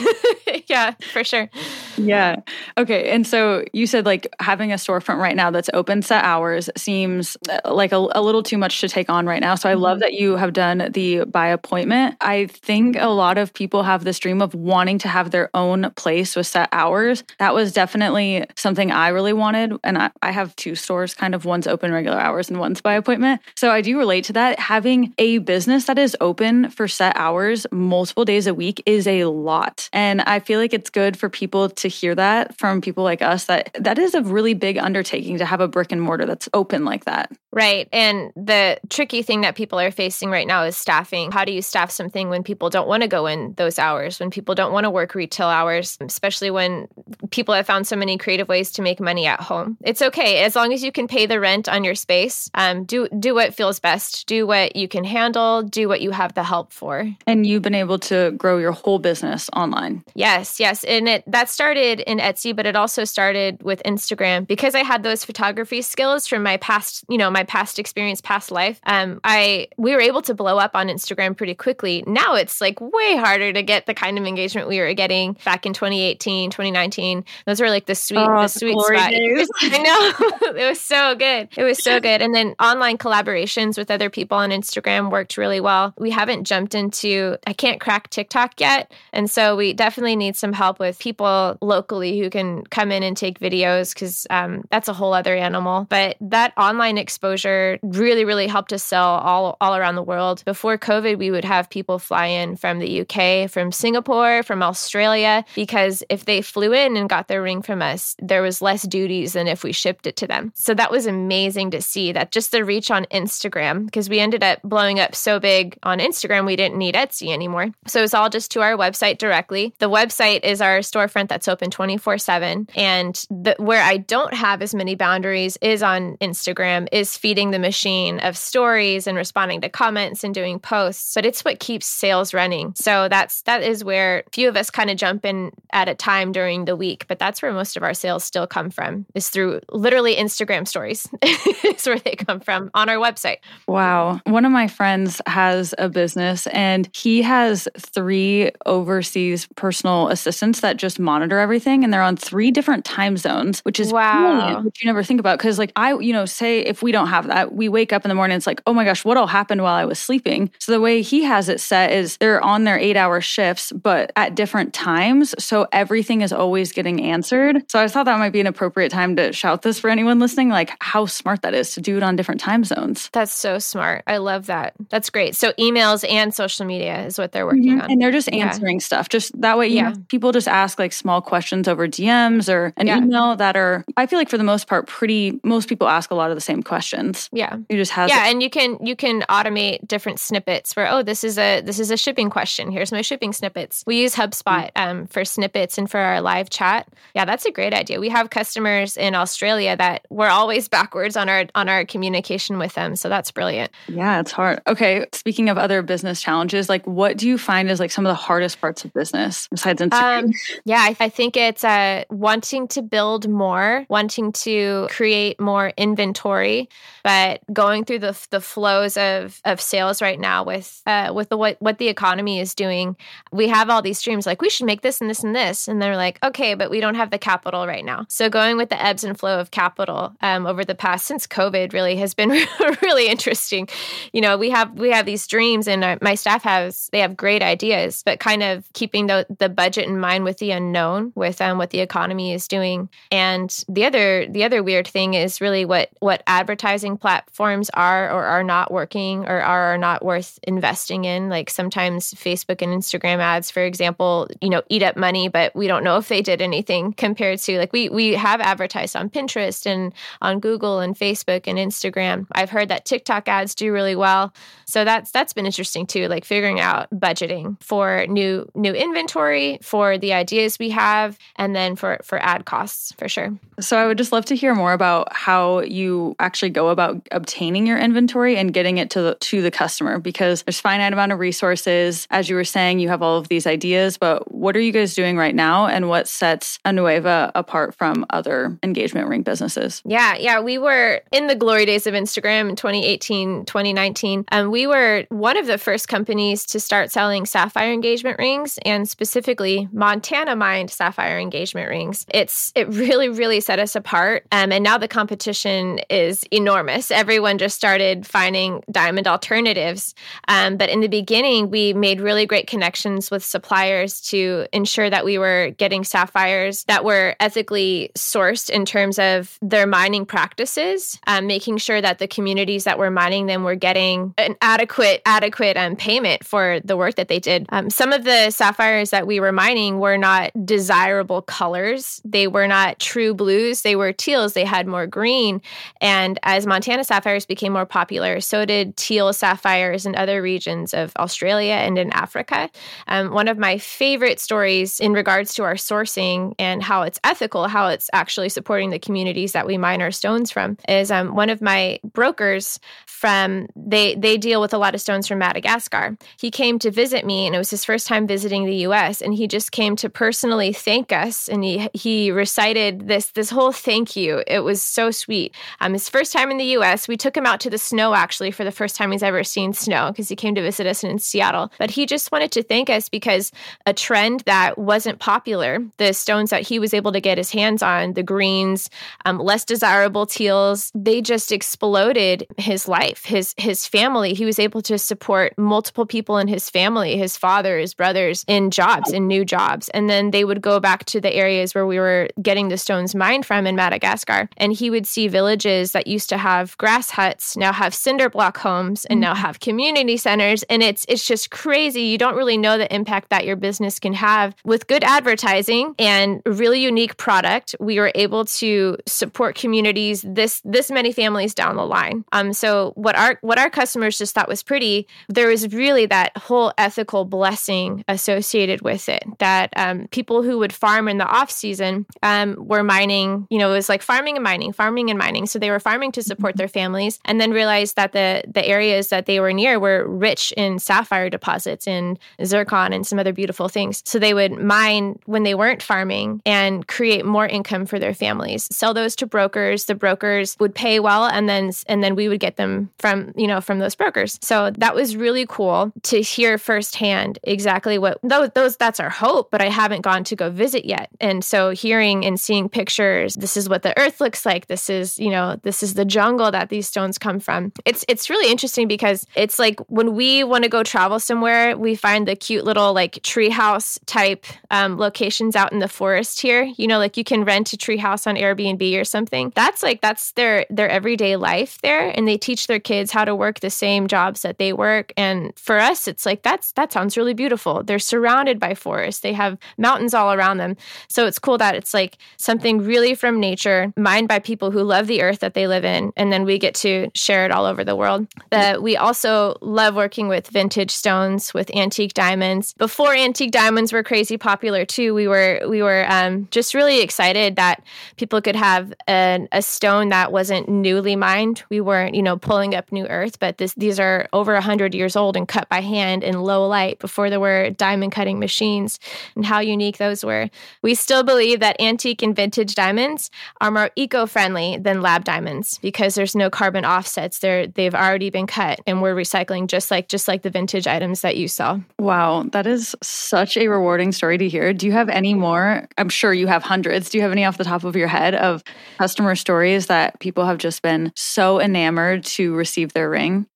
[0.69, 1.51] yeah, for sure.
[1.97, 2.37] Yeah.
[2.79, 3.11] Okay.
[3.11, 7.37] And so you said like having a storefront right now that's open set hours seems
[7.51, 9.55] uh, like a, a little too much to take on right now.
[9.55, 10.01] So I love mm-hmm.
[10.01, 12.17] that you have done the by appointment.
[12.21, 15.91] I think a lot of people have this dream of wanting to have their own
[15.93, 17.23] place with set hours.
[17.39, 21.45] That was definitely something I really wanted and I, I have two stores, kind of
[21.45, 23.41] one's open regular hours and one's by appointment.
[23.57, 24.59] So I do relate to that.
[24.59, 29.25] Having a business that is open for set hours multiple days a week is a
[29.25, 29.89] lot.
[29.93, 33.45] And I feel like it's good for people to hear that from people like us
[33.47, 36.85] that that is a really big undertaking to have a brick and mortar that's open
[36.85, 37.33] like that.
[37.53, 37.89] Right.
[37.93, 41.31] And the tricky thing that people are facing right now is staffing.
[41.31, 44.31] How do you staff something when people don't want to go in those hours, when
[44.31, 46.89] people don't want to work retail hours, especially when
[47.31, 49.64] people have found so many creative ways to make money at home?
[49.83, 52.51] It's okay as long as you can pay the rent on your space.
[52.55, 54.27] Um, do do what feels best.
[54.27, 55.63] Do what you can handle.
[55.63, 57.09] Do what you have the help for.
[57.27, 60.05] And you've been able to grow your whole business online.
[60.15, 64.75] Yes, yes, and it that started in Etsy, but it also started with Instagram because
[64.75, 68.81] I had those photography skills from my past, you know, my past experience, past life.
[68.85, 72.05] Um, I we were able to blow up on Instagram pretty quickly.
[72.07, 75.67] Now it's like way harder to get the kind of engagement we were getting back
[75.67, 77.25] in 2018, 2019.
[77.47, 79.13] Those were like the sweet, oh, the sweet spot.
[79.61, 80.57] I know.
[80.57, 81.49] it was so good.
[81.57, 82.23] It was so good.
[82.23, 85.95] And then online collaborations with other people on Instagram worked really well.
[85.97, 88.93] We haven't jumped into, I can't crack TikTok yet.
[89.13, 93.17] And so we definitely need some help with people locally who can come in and
[93.17, 95.87] take videos because um, that's a whole other animal.
[95.89, 100.45] But that online exposure really, really helped us sell all, all around the world.
[100.45, 105.45] Before COVID, we would have people fly in from the UK, from Singapore, from Australia,
[105.55, 109.35] because if they flew in and got their ring from us, there was less duties
[109.35, 110.53] than if we shipped it to them.
[110.55, 114.43] So that was amazing to see that just the reach on Instagram, because we ended
[114.43, 117.73] up blowing up so big on Instagram, we didn't need Etsy anymore.
[117.87, 119.75] So it's all just to our website directly.
[119.79, 122.69] The website is our storefront that's open 24 7.
[122.75, 127.59] And the, where I don't have as many boundaries is on Instagram, is feeding the
[127.59, 131.15] machine of stories and responding to comments and doing posts.
[131.15, 132.75] But it's what keeps sales running.
[132.77, 136.33] So that's that is where few of us kind of jump in at a time
[136.33, 139.61] during the week, but that's where most of our sales still come from is through
[139.71, 141.07] literally Instagram stories.
[141.75, 143.39] is where they come from on our website.
[143.69, 144.21] Wow.
[144.25, 150.77] One of my friends has a business and he has three overseas personal assistants that
[150.77, 154.63] just monitor everything and they're on three different time zones, which is wow.
[154.63, 155.39] which you never think about.
[155.39, 158.09] Cause like I, you know, say if we don't have that, we wake up in
[158.09, 160.51] the morning, it's like, oh my gosh, what all happened while I was sleeping?
[160.59, 164.13] So the way he has it set is they're on their eight hour shifts, but
[164.17, 165.35] at different times.
[165.39, 167.65] So everything is always getting answered.
[167.71, 170.49] So I thought that might be an appropriate time to shout this for anyone listening,
[170.49, 173.11] like how smart that is to do it on different time zones.
[173.13, 174.05] That's so smart.
[174.07, 174.75] I love that.
[174.91, 175.37] That's great.
[175.37, 177.81] So emails and social media is what they're working mm-hmm.
[177.83, 177.91] on.
[177.91, 178.85] And they're just answering yeah.
[178.85, 179.09] stuff.
[179.09, 179.91] Just that way, yeah.
[179.91, 182.99] know, people just ask like small questions over DMs or an yeah.
[182.99, 186.15] email that are, I feel like for the most part, pretty, most people ask a
[186.15, 187.29] lot of the same questions.
[187.33, 187.57] Yeah.
[187.69, 188.09] You just have.
[188.09, 188.29] Yeah.
[188.29, 191.91] and you can, you can automate different snippets where, oh, this is a, this is
[191.91, 192.71] a shipping question.
[192.71, 193.85] Here's my shipping snippets.
[193.87, 194.91] We use HubSpot mm-hmm.
[194.91, 196.89] um, for snippets and for our live chat.
[197.15, 198.01] Yeah, that's a great idea.
[198.01, 202.75] We have customers in Australia that we're always backwards on our, on our communication with
[202.75, 202.97] them.
[202.97, 203.71] So that's brilliant.
[203.89, 204.61] Yeah, it's hard.
[204.67, 205.07] Okay.
[205.13, 208.15] Speaking of other business challenges, like what do you find is like some of the
[208.15, 210.25] hardest parts of business besides Instagram?
[210.25, 210.33] Um,
[210.65, 216.69] yeah, I, I, think it's uh, wanting to build more, wanting to create more inventory,
[217.03, 221.37] but going through the, the flows of, of sales right now with uh, with the,
[221.37, 222.97] what, what the economy is doing.
[223.33, 225.69] We have all these dreams like we should make this and this and this.
[225.69, 228.07] And they're like, okay, but we don't have the capital right now.
[228.09, 231.73] So going with the ebbs and flow of capital um, over the past since COVID
[231.73, 232.31] really has been
[232.83, 233.69] really interesting.
[234.13, 237.17] You know, we have we have these dreams and uh, my staff has they have
[237.17, 241.41] great ideas, but kind of keeping the the budget in mind with the unknown, with
[241.41, 242.89] um, what the economy is doing.
[243.11, 248.25] And the other the other weird thing is really what what advertising platforms are or
[248.25, 251.29] are not working or are not worth investing in.
[251.29, 255.67] Like sometimes Facebook and Instagram ads, for example, you know, eat up money, but we
[255.67, 258.41] don't know if they did anything compared to like we we have
[258.85, 262.27] advertised on Pinterest and on Google and Facebook and Instagram.
[262.33, 264.33] I've heard that TikTok ads do really well.
[264.67, 269.99] So that's that's been interesting too, like figuring out budgeting for new new inventory, for
[269.99, 273.33] the ideas we have, and then for for ad costs for sure.
[273.61, 277.67] So I would just love to hear more about how you actually go about obtaining
[277.67, 281.21] your inventory and getting it to the, to the customer because there's finite amount of
[281.21, 282.09] resources.
[282.11, 284.95] As you were saying, you have all of these ideas, but what are you guys
[284.95, 289.83] doing right now and what sets Anueva apart from other engagement ring businesses?
[289.85, 294.25] Yeah, yeah, we were in the glory days of Instagram in 2018, 2019.
[294.29, 298.89] And we were one of the first companies to start selling sapphire engagement rings and
[298.89, 302.05] specifically Montana mined sapphire engagement rings.
[302.13, 304.27] It's it really really set us apart.
[304.33, 306.91] Um, and now the competition is enormous.
[306.91, 309.95] Everyone just started finding diamond alternatives.
[310.27, 315.05] Um, but in the beginning, we made really great connections with suppliers to ensure that
[315.05, 321.27] we were getting sapphires that were ethically sourced in terms of their mining practices, um,
[321.27, 325.77] making sure that the communities that were mining them were getting an adequate adequate um,
[325.77, 327.45] payment for the work that they did.
[327.51, 332.01] Um, some of the sapphires that we were mining were not desirable colors.
[332.07, 333.61] They were not true blues.
[333.61, 334.33] They were teals.
[334.33, 335.43] They had more green.
[335.83, 340.91] And as Montana sapphires became more popular, so did teal sapphires in other regions of
[340.97, 342.49] Australia and in Africa.
[342.89, 347.47] Um, one of my favorite stories in regards to our sourcing and how it's ethical,
[347.47, 351.29] how it's actually supporting the communities that we mine our stones from, is um, one
[351.29, 355.97] of my brokers from they they deal with a lot of stones from Madagascar.
[356.21, 359.03] He came to visit me, and it was his first time visiting the U.S.
[359.03, 363.51] And he just came to personally thank us, and he he recited this this whole
[363.51, 364.23] thank you.
[364.29, 365.35] It was so sweet.
[365.61, 366.87] Um, his first time in the U.S.
[366.87, 369.53] We took him out to the snow actually for the first time he's ever seen
[369.53, 371.51] snow because he came to visit us in Seattle.
[371.59, 373.33] But he just wanted to thank us because
[373.67, 377.63] a trend that wasn't popular, the stones that he was able to get his hands
[377.63, 378.05] on, the
[378.45, 378.71] greens,
[379.05, 384.15] um, less desirable teals, they just exploded his life, his his family.
[384.15, 388.51] He was able to support multiple people in his family, his father, his brothers, in
[388.51, 391.79] jobs, in new jobs, and then they would go back to the areas where we
[391.79, 396.09] were getting the stones mined from in Madagascar, and he would see villages that used
[396.09, 400.63] to have grass huts now have cinder block homes and now have community centers, and
[400.63, 401.83] it's it's just crazy.
[401.83, 406.23] You don't really know the impact that your business can have with good advertising and
[406.27, 407.55] really unique product.
[407.61, 412.05] We were able to support communities this this many families down the line.
[412.13, 416.17] Um, so what our what our customers just thought was pretty, there was really that
[416.17, 419.05] whole ethical blessing associated with it.
[419.19, 423.27] That um, people who would farm in the off season um, were mining.
[423.31, 425.27] You know, it was like farming and mining, farming and mining.
[425.27, 428.89] So they were farming to support their families, and then realized that the the areas
[428.89, 433.49] that they were near were rich in sapphire deposits and zircon and some other beautiful
[433.49, 433.83] things.
[433.85, 438.24] So they would mine when they weren't farming and create more income for their families.
[438.51, 439.67] Sell those to brokers.
[439.67, 443.27] The brokers would pay well, and then and then we would get them from you
[443.27, 444.19] know from those brokers.
[444.23, 449.31] So that was really cool to hear firsthand exactly what those, those that's our hope.
[449.31, 450.91] But I haven't gone to go visit yet.
[451.01, 454.47] And so hearing and seeing pictures, this is what the earth looks like.
[454.47, 457.53] This is, you know, this is the jungle that these stones come from.
[457.65, 461.75] It's it's really interesting because it's like when we want to go travel somewhere, we
[461.75, 466.45] find the cute little like treehouse type um, locations out in the forest here.
[466.57, 469.33] You know, like you can rent a treehouse on Airbnb or something.
[469.35, 473.15] That's like that's their their everyday life there, and they teach their kids how to
[473.15, 474.93] work the same jobs that they work.
[474.97, 477.63] And for us, it's like that's that sounds really beautiful.
[477.63, 479.01] They're surrounded by forests.
[479.01, 480.57] They have mountains all around them.
[480.89, 484.87] So it's cool that it's like something really from nature, mined by people who love
[484.87, 487.65] the earth that they live in, and then we get to share it all over
[487.65, 488.07] the world.
[488.31, 492.55] That we also love working with vintage stones, with antique diamonds.
[492.55, 497.37] Before antique diamonds were crazy popular too, we were we were um, just really excited
[497.37, 497.63] that
[497.97, 501.43] people could have an, a stone that wasn't newly mined.
[501.49, 504.97] We weren't, you know, pulling up new earth, but this, these are over hundred years
[504.97, 508.79] old and cut by hand in low light before there were diamond cutting machines.
[509.15, 510.29] And how unique those were.
[510.63, 515.95] We still believe that antique and vintage diamonds are more eco-friendly than lab diamonds because
[515.95, 517.19] there's no carbon offsets.
[517.21, 521.01] They're they've already been cut and we're recycling just like just like the vintage items
[521.03, 521.61] that you saw.
[521.79, 524.53] Wow, that is such a rewarding story to hear.
[524.53, 525.69] Do you have any more?
[525.79, 526.91] I'm sure you have hundreds.
[526.91, 528.43] Do you have any off the top of your head of
[528.79, 533.27] customer stories that people have just been so enamored to receive their ring?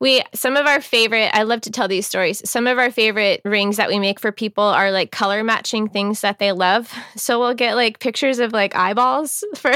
[0.00, 2.48] We some of our favorite i love to tell these stories.
[2.48, 6.20] Some of our favorite rings that we make for people are like color matching things
[6.20, 6.92] that they love.
[7.16, 9.72] So we'll get like pictures of like eyeballs for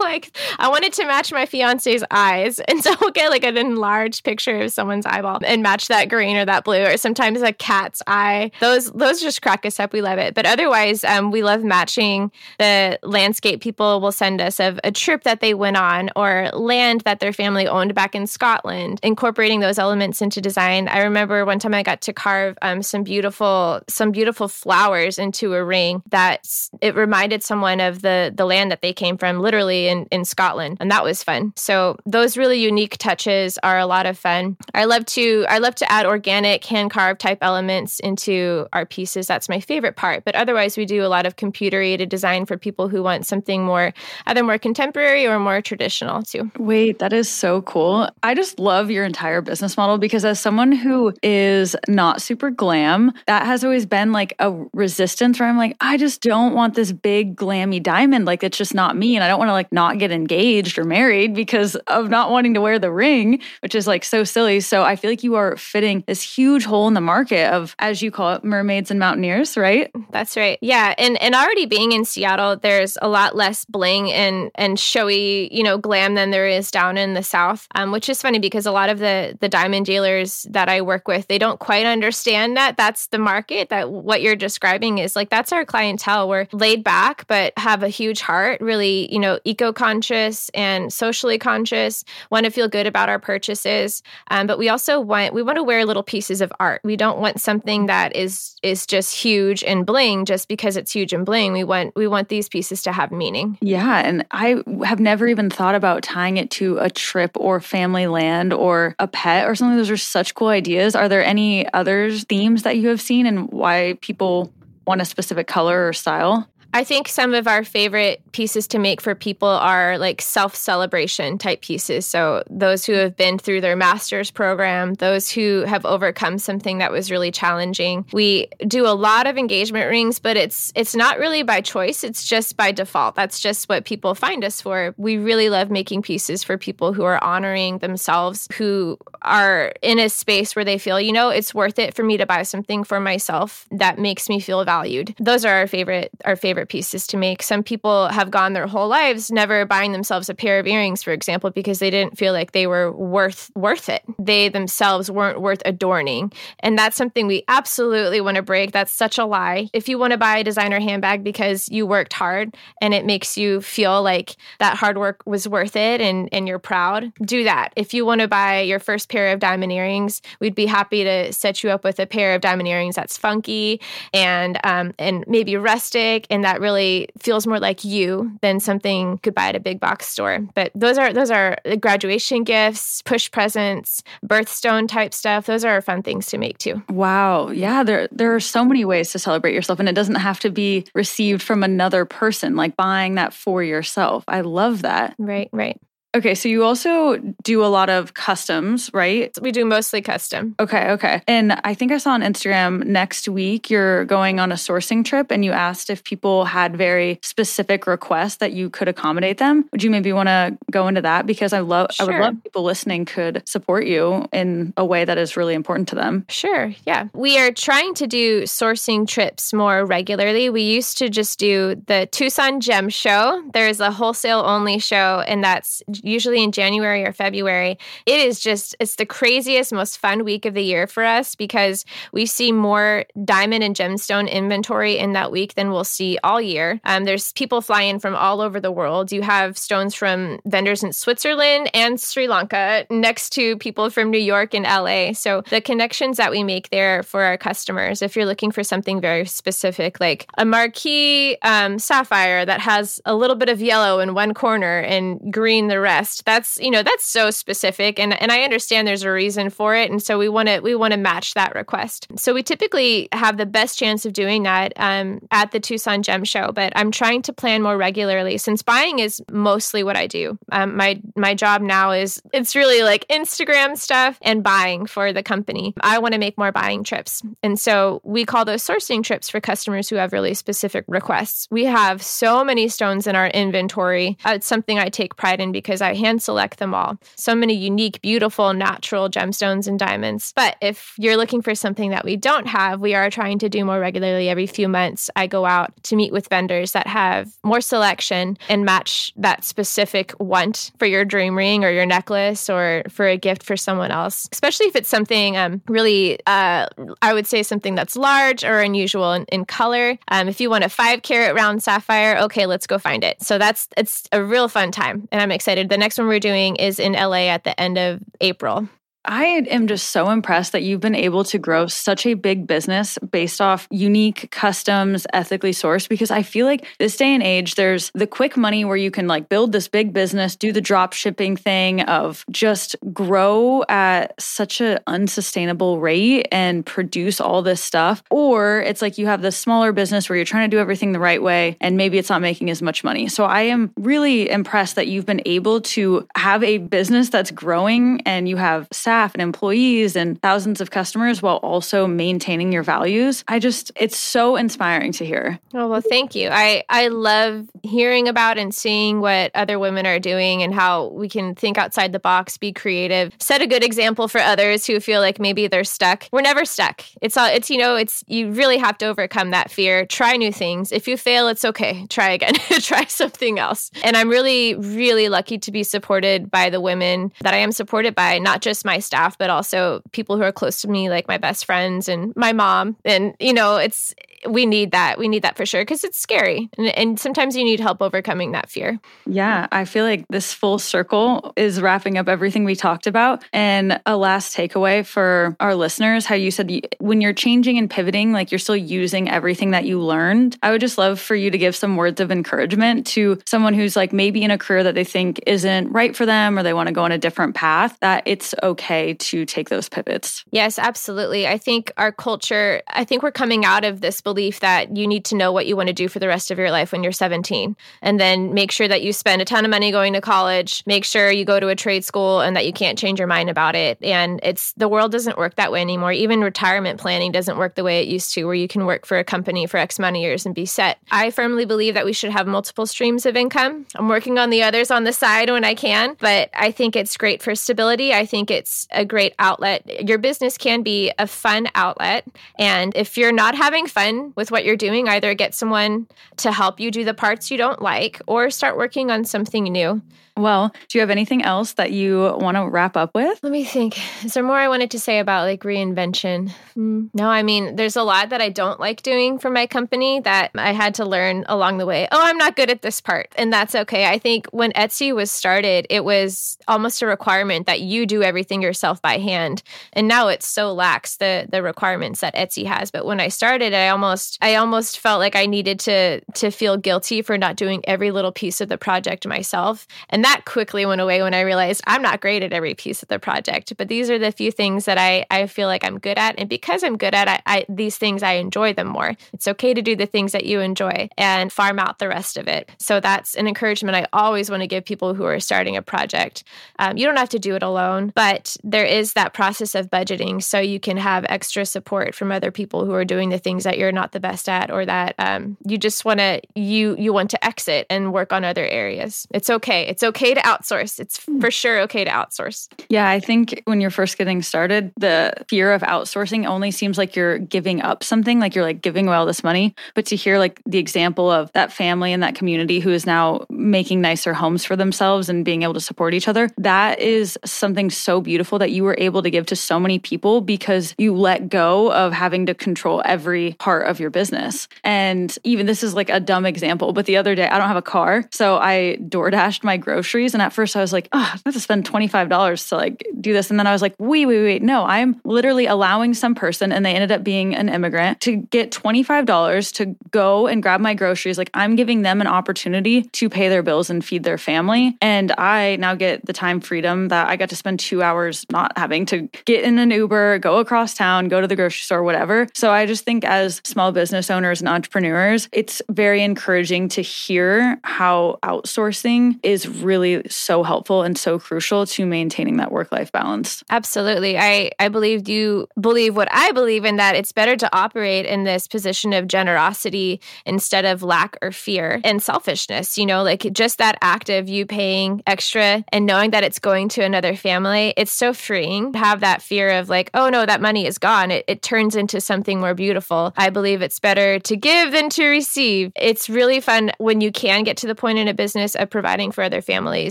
[0.00, 2.60] like i wanted to match my fiance's eyes.
[2.70, 6.36] And so we'll get like an enlarged picture of someone's eyeball and match that green
[6.36, 8.52] or that blue or sometimes a cat's eye.
[8.60, 9.92] Those those just crack us up.
[9.92, 10.34] We love it.
[10.34, 15.24] But otherwise um, we love matching the landscape people will send us of a trip
[15.24, 19.80] that they went on or land that their family owned back in scotland incorporating those
[19.80, 20.86] elements into design.
[20.86, 25.54] I remember one time I got to carve um, some beautiful some beautiful flowers into
[25.54, 26.48] a ring that
[26.80, 30.76] it reminded someone of the the land that they came from, literally in in Scotland,
[30.78, 31.52] and that was fun.
[31.56, 34.56] So those really unique touches are a lot of fun.
[34.74, 39.26] I love to I love to add organic hand carved type elements into our pieces.
[39.26, 40.24] That's my favorite part.
[40.24, 43.64] But otherwise, we do a lot of computer aided design for people who want something
[43.64, 43.92] more
[44.26, 46.50] either more contemporary or more traditional too.
[46.58, 48.08] Wait, that is so cool.
[48.22, 53.12] I just love your entire business model because as someone who is not super glam,
[53.26, 56.92] that has always been like a resistance where I'm like, I just don't want this
[56.92, 58.24] big glammy diamond.
[58.24, 59.16] Like it's just not me.
[59.16, 62.54] And I don't want to like not get engaged or married because of not wanting
[62.54, 64.60] to wear the ring, which is like so silly.
[64.60, 68.02] So I feel like you are fitting this huge hole in the market of, as
[68.02, 69.90] you call it, mermaids and mountaineers, right?
[70.10, 70.58] That's right.
[70.60, 70.94] Yeah.
[70.98, 75.62] And and already being in Seattle, there's a lot less bling and and showy, you
[75.62, 77.66] know, glam than there is down in the south.
[77.74, 81.08] Um, which is funny because a lot of the the diamond dealers that I work
[81.08, 85.30] with, they don't quite understand that that's the market that what you're describing is like
[85.30, 86.28] that's our clientele.
[86.28, 92.04] We're laid back but have a huge heart, really, you know, eco-conscious and socially conscious,
[92.30, 94.02] want to feel good about our purchases.
[94.30, 96.80] Um, but we also want we want to wear little pieces of art.
[96.84, 101.12] We don't want something that is is just huge and bling just because it's huge
[101.12, 101.52] and bling.
[101.52, 103.58] We want we want these pieces to have meaning.
[103.60, 108.06] Yeah, and I have never even thought about tying it to a trip or family
[108.06, 109.76] land or a pet or something.
[109.76, 110.94] Those are such cool ideas.
[110.94, 114.50] Are there any other themes that you have seen and why people
[114.86, 116.48] want a specific color or style?
[116.72, 121.36] I think some of our favorite pieces to make for people are like self celebration
[121.36, 122.06] type pieces.
[122.06, 126.92] So, those who have been through their master's program, those who have overcome something that
[126.92, 128.06] was really challenging.
[128.12, 132.24] We do a lot of engagement rings, but it's it's not really by choice, it's
[132.24, 133.16] just by default.
[133.16, 134.94] That's just what people find us for.
[134.96, 140.08] We really love making pieces for people who are honoring themselves, who are in a
[140.08, 143.00] space where they feel, you know, it's worth it for me to buy something for
[143.00, 145.14] myself that makes me feel valued.
[145.18, 147.42] Those are our favorite our favorite favorite pieces to make.
[147.42, 151.12] Some people have gone their whole lives never buying themselves a pair of earrings, for
[151.12, 154.02] example, because they didn't feel like they were worth worth it.
[154.18, 156.32] They themselves weren't worth adorning.
[156.58, 158.72] And that's something we absolutely want to break.
[158.72, 159.70] That's such a lie.
[159.72, 163.38] If you want to buy a designer handbag because you worked hard and it makes
[163.38, 167.72] you feel like that hard work was worth it and, and you're proud, do that.
[167.76, 171.32] If you want to buy your first pair of diamond earrings, we'd be happy to
[171.32, 173.80] set you up with a pair of diamond earrings that's funky
[174.12, 179.12] and um, and maybe rustic and that that really feels more like you than something
[179.12, 180.40] you could buy at a big box store.
[180.54, 185.46] But those are those are graduation gifts, push presents, birthstone type stuff.
[185.46, 186.82] Those are fun things to make too.
[186.88, 187.50] Wow.
[187.50, 190.50] Yeah, there there are so many ways to celebrate yourself and it doesn't have to
[190.50, 194.24] be received from another person like buying that for yourself.
[194.26, 195.14] I love that.
[195.18, 195.80] Right, right.
[196.14, 199.36] Okay, so you also do a lot of customs, right?
[199.40, 200.56] We do mostly custom.
[200.58, 201.22] Okay, okay.
[201.28, 205.30] And I think I saw on Instagram next week you're going on a sourcing trip
[205.30, 209.68] and you asked if people had very specific requests that you could accommodate them.
[209.70, 212.12] Would you maybe want to go into that because I love sure.
[212.12, 215.88] I would love people listening could support you in a way that is really important
[215.90, 216.26] to them.
[216.28, 216.74] Sure.
[216.86, 217.06] Yeah.
[217.14, 220.50] We are trying to do sourcing trips more regularly.
[220.50, 223.44] We used to just do the Tucson Gem Show.
[223.52, 227.78] There's a wholesale only show and that's usually in January or February.
[228.06, 231.84] It is just, it's the craziest, most fun week of the year for us because
[232.12, 236.80] we see more diamond and gemstone inventory in that week than we'll see all year.
[236.84, 239.12] Um, there's people flying from all over the world.
[239.12, 244.18] You have stones from vendors in Switzerland and Sri Lanka next to people from New
[244.18, 245.12] York and LA.
[245.12, 249.00] So the connections that we make there for our customers, if you're looking for something
[249.00, 254.14] very specific, like a marquee um, sapphire that has a little bit of yellow in
[254.14, 256.24] one corner and green the rest rest.
[256.24, 259.90] That's, you know, that's so specific and and I understand there's a reason for it
[259.90, 262.06] and so we want to we want to match that request.
[262.16, 266.24] So we typically have the best chance of doing that um, at the Tucson Gem
[266.24, 270.38] Show, but I'm trying to plan more regularly since buying is mostly what I do.
[270.52, 275.22] Um, my my job now is it's really like Instagram stuff and buying for the
[275.22, 275.74] company.
[275.80, 277.22] I want to make more buying trips.
[277.42, 281.48] And so we call those sourcing trips for customers who have really specific requests.
[281.50, 284.16] We have so many stones in our inventory.
[284.24, 286.98] Uh, it's something I take pride in because I hand select them all.
[287.16, 290.32] So many unique, beautiful, natural gemstones and diamonds.
[290.34, 293.64] But if you're looking for something that we don't have, we are trying to do
[293.64, 294.28] more regularly.
[294.28, 298.64] Every few months, I go out to meet with vendors that have more selection and
[298.64, 303.42] match that specific want for your dream ring or your necklace or for a gift
[303.42, 306.66] for someone else, especially if it's something um, really, uh,
[307.02, 309.98] I would say something that's large or unusual in, in color.
[310.08, 313.22] Um, if you want a five carat round sapphire, okay, let's go find it.
[313.22, 315.08] So that's, it's a real fun time.
[315.10, 318.00] And I'm excited the next one we're doing is in LA at the end of
[318.20, 318.68] April.
[319.04, 322.98] I am just so impressed that you've been able to grow such a big business
[322.98, 325.88] based off unique customs, ethically sourced.
[325.88, 329.06] Because I feel like this day and age, there's the quick money where you can
[329.06, 334.60] like build this big business, do the drop shipping thing of just grow at such
[334.60, 338.02] an unsustainable rate and produce all this stuff.
[338.10, 341.00] Or it's like you have this smaller business where you're trying to do everything the
[341.00, 343.08] right way and maybe it's not making as much money.
[343.08, 348.02] So I am really impressed that you've been able to have a business that's growing
[348.02, 353.22] and you have staff and employees and thousands of customers while also maintaining your values.
[353.28, 355.38] I just, it's so inspiring to hear.
[355.54, 356.28] Oh, well, thank you.
[356.28, 361.08] I, I love hearing about and seeing what other women are doing and how we
[361.08, 365.00] can think outside the box, be creative, set a good example for others who feel
[365.00, 366.08] like maybe they're stuck.
[366.10, 366.82] We're never stuck.
[367.00, 370.32] It's all, it's, you know, it's, you really have to overcome that fear, try new
[370.32, 370.72] things.
[370.72, 371.86] If you fail, it's okay.
[371.90, 373.70] Try again, try something else.
[373.84, 377.94] And I'm really, really lucky to be supported by the women that I am supported
[377.94, 381.18] by, not just my staff, but also people who are close to me, like my
[381.18, 382.76] best friends and my mom.
[382.84, 383.94] And, you know, it's,
[384.28, 384.98] we need that.
[384.98, 386.50] We need that for sure because it's scary.
[386.58, 388.78] And, and, sometimes you need help overcoming that fear.
[389.06, 389.46] Yeah.
[389.50, 393.24] I feel like this full circle is wrapping up everything we talked about.
[393.32, 398.12] And a last takeaway for our listeners how you said when you're changing and pivoting,
[398.12, 400.36] like you're still using everything that you learned.
[400.42, 403.76] I would just love for you to give some words of encouragement to someone who's
[403.76, 406.66] like maybe in a career that they think isn't right for them or they want
[406.66, 410.24] to go on a different path, that it's okay to take those pivots.
[410.30, 411.26] Yes, absolutely.
[411.26, 415.04] I think our culture, I think we're coming out of this belief that you need
[415.06, 416.92] to know what you want to do for the rest of your life when you're
[416.92, 420.62] 17 and then make sure that you spend a ton of money going to college.
[420.66, 423.30] Make sure you go to a trade school and that you can't change your mind
[423.30, 423.78] about it.
[423.82, 425.92] And it's the world doesn't work that way anymore.
[425.92, 428.98] Even retirement planning doesn't work the way it used to where you can work for
[428.98, 430.78] a company for x amount of years and be set.
[430.90, 433.66] I firmly believe that we should have multiple streams of income.
[433.76, 436.96] I'm working on the others on the side when i can but i think it's
[436.96, 437.92] great for stability.
[437.92, 439.88] I think it's a great outlet.
[439.88, 442.06] Your business can be a fun outlet.
[442.38, 444.10] And if you're not having fun Mm-hmm.
[444.16, 444.88] with what you're doing.
[444.88, 445.86] Either get someone
[446.18, 449.82] to help you do the parts you don't like or start working on something new.
[450.20, 453.18] Well, do you have anything else that you want to wrap up with?
[453.22, 453.78] Let me think.
[454.04, 456.30] Is there more I wanted to say about like reinvention?
[456.56, 460.00] Mm, no, I mean, there's a lot that I don't like doing for my company
[460.00, 461.88] that I had to learn along the way.
[461.90, 463.08] Oh, I'm not good at this part.
[463.16, 463.86] And that's okay.
[463.86, 468.42] I think when Etsy was started, it was almost a requirement that you do everything
[468.42, 469.42] yourself by hand.
[469.72, 472.70] And now it's so lax the the requirements that Etsy has.
[472.70, 476.58] But when I started, I almost I almost felt like I needed to to feel
[476.58, 479.66] guilty for not doing every little piece of the project myself.
[479.88, 482.82] And that that quickly went away when I realized I'm not great at every piece
[482.82, 485.78] of the project, but these are the few things that I, I feel like I'm
[485.78, 486.18] good at.
[486.18, 488.96] And because I'm good at I, I, these things, I enjoy them more.
[489.12, 492.26] It's okay to do the things that you enjoy and farm out the rest of
[492.26, 492.50] it.
[492.58, 496.24] So that's an encouragement I always want to give people who are starting a project.
[496.58, 500.20] Um, you don't have to do it alone, but there is that process of budgeting
[500.20, 503.58] so you can have extra support from other people who are doing the things that
[503.58, 507.10] you're not the best at or that um, you just want to you you want
[507.10, 509.06] to exit and work on other areas.
[509.12, 509.68] It's okay.
[509.68, 510.80] It's okay to outsource.
[510.80, 511.20] It's hmm.
[511.20, 512.48] for sure okay to outsource.
[512.68, 516.96] Yeah, I think when you're first getting started, the fear of outsourcing only seems like
[516.96, 519.54] you're giving up something, like you're like giving away all this money.
[519.74, 523.26] But to hear like the example of that family and that community who is now
[523.28, 527.70] making nicer homes for themselves and being able to support each other, that is something
[527.70, 531.28] so beautiful that you were able to give to so many people because you let
[531.28, 534.48] go of having to control every part of your business.
[534.64, 537.56] And even this is like a dumb example, but the other day I don't have
[537.56, 538.08] a car.
[538.12, 539.79] So I door dashed my groceries.
[540.14, 543.12] And at first I was like, oh, I have to spend $25 to like do
[543.12, 543.30] this.
[543.30, 544.42] And then I was like, wait, wait, wait.
[544.42, 548.50] No, I'm literally allowing some person, and they ended up being an immigrant, to get
[548.50, 551.18] $25 to go and grab my groceries.
[551.18, 554.76] Like I'm giving them an opportunity to pay their bills and feed their family.
[554.80, 558.56] And I now get the time freedom that I got to spend two hours not
[558.56, 562.26] having to get in an Uber, go across town, go to the grocery store, whatever.
[562.34, 567.58] So I just think as small business owners and entrepreneurs, it's very encouraging to hear
[567.64, 569.69] how outsourcing is really
[570.08, 573.44] so helpful and so crucial to maintaining that work life balance.
[573.50, 574.18] Absolutely.
[574.18, 578.24] I, I believe you believe what I believe in that it's better to operate in
[578.24, 582.76] this position of generosity instead of lack or fear and selfishness.
[582.76, 586.68] You know, like just that act of you paying extra and knowing that it's going
[586.70, 590.40] to another family, it's so freeing to have that fear of like, oh no, that
[590.40, 591.10] money is gone.
[591.10, 593.12] It, it turns into something more beautiful.
[593.16, 595.72] I believe it's better to give than to receive.
[595.76, 599.12] It's really fun when you can get to the point in a business of providing
[599.12, 599.59] for other families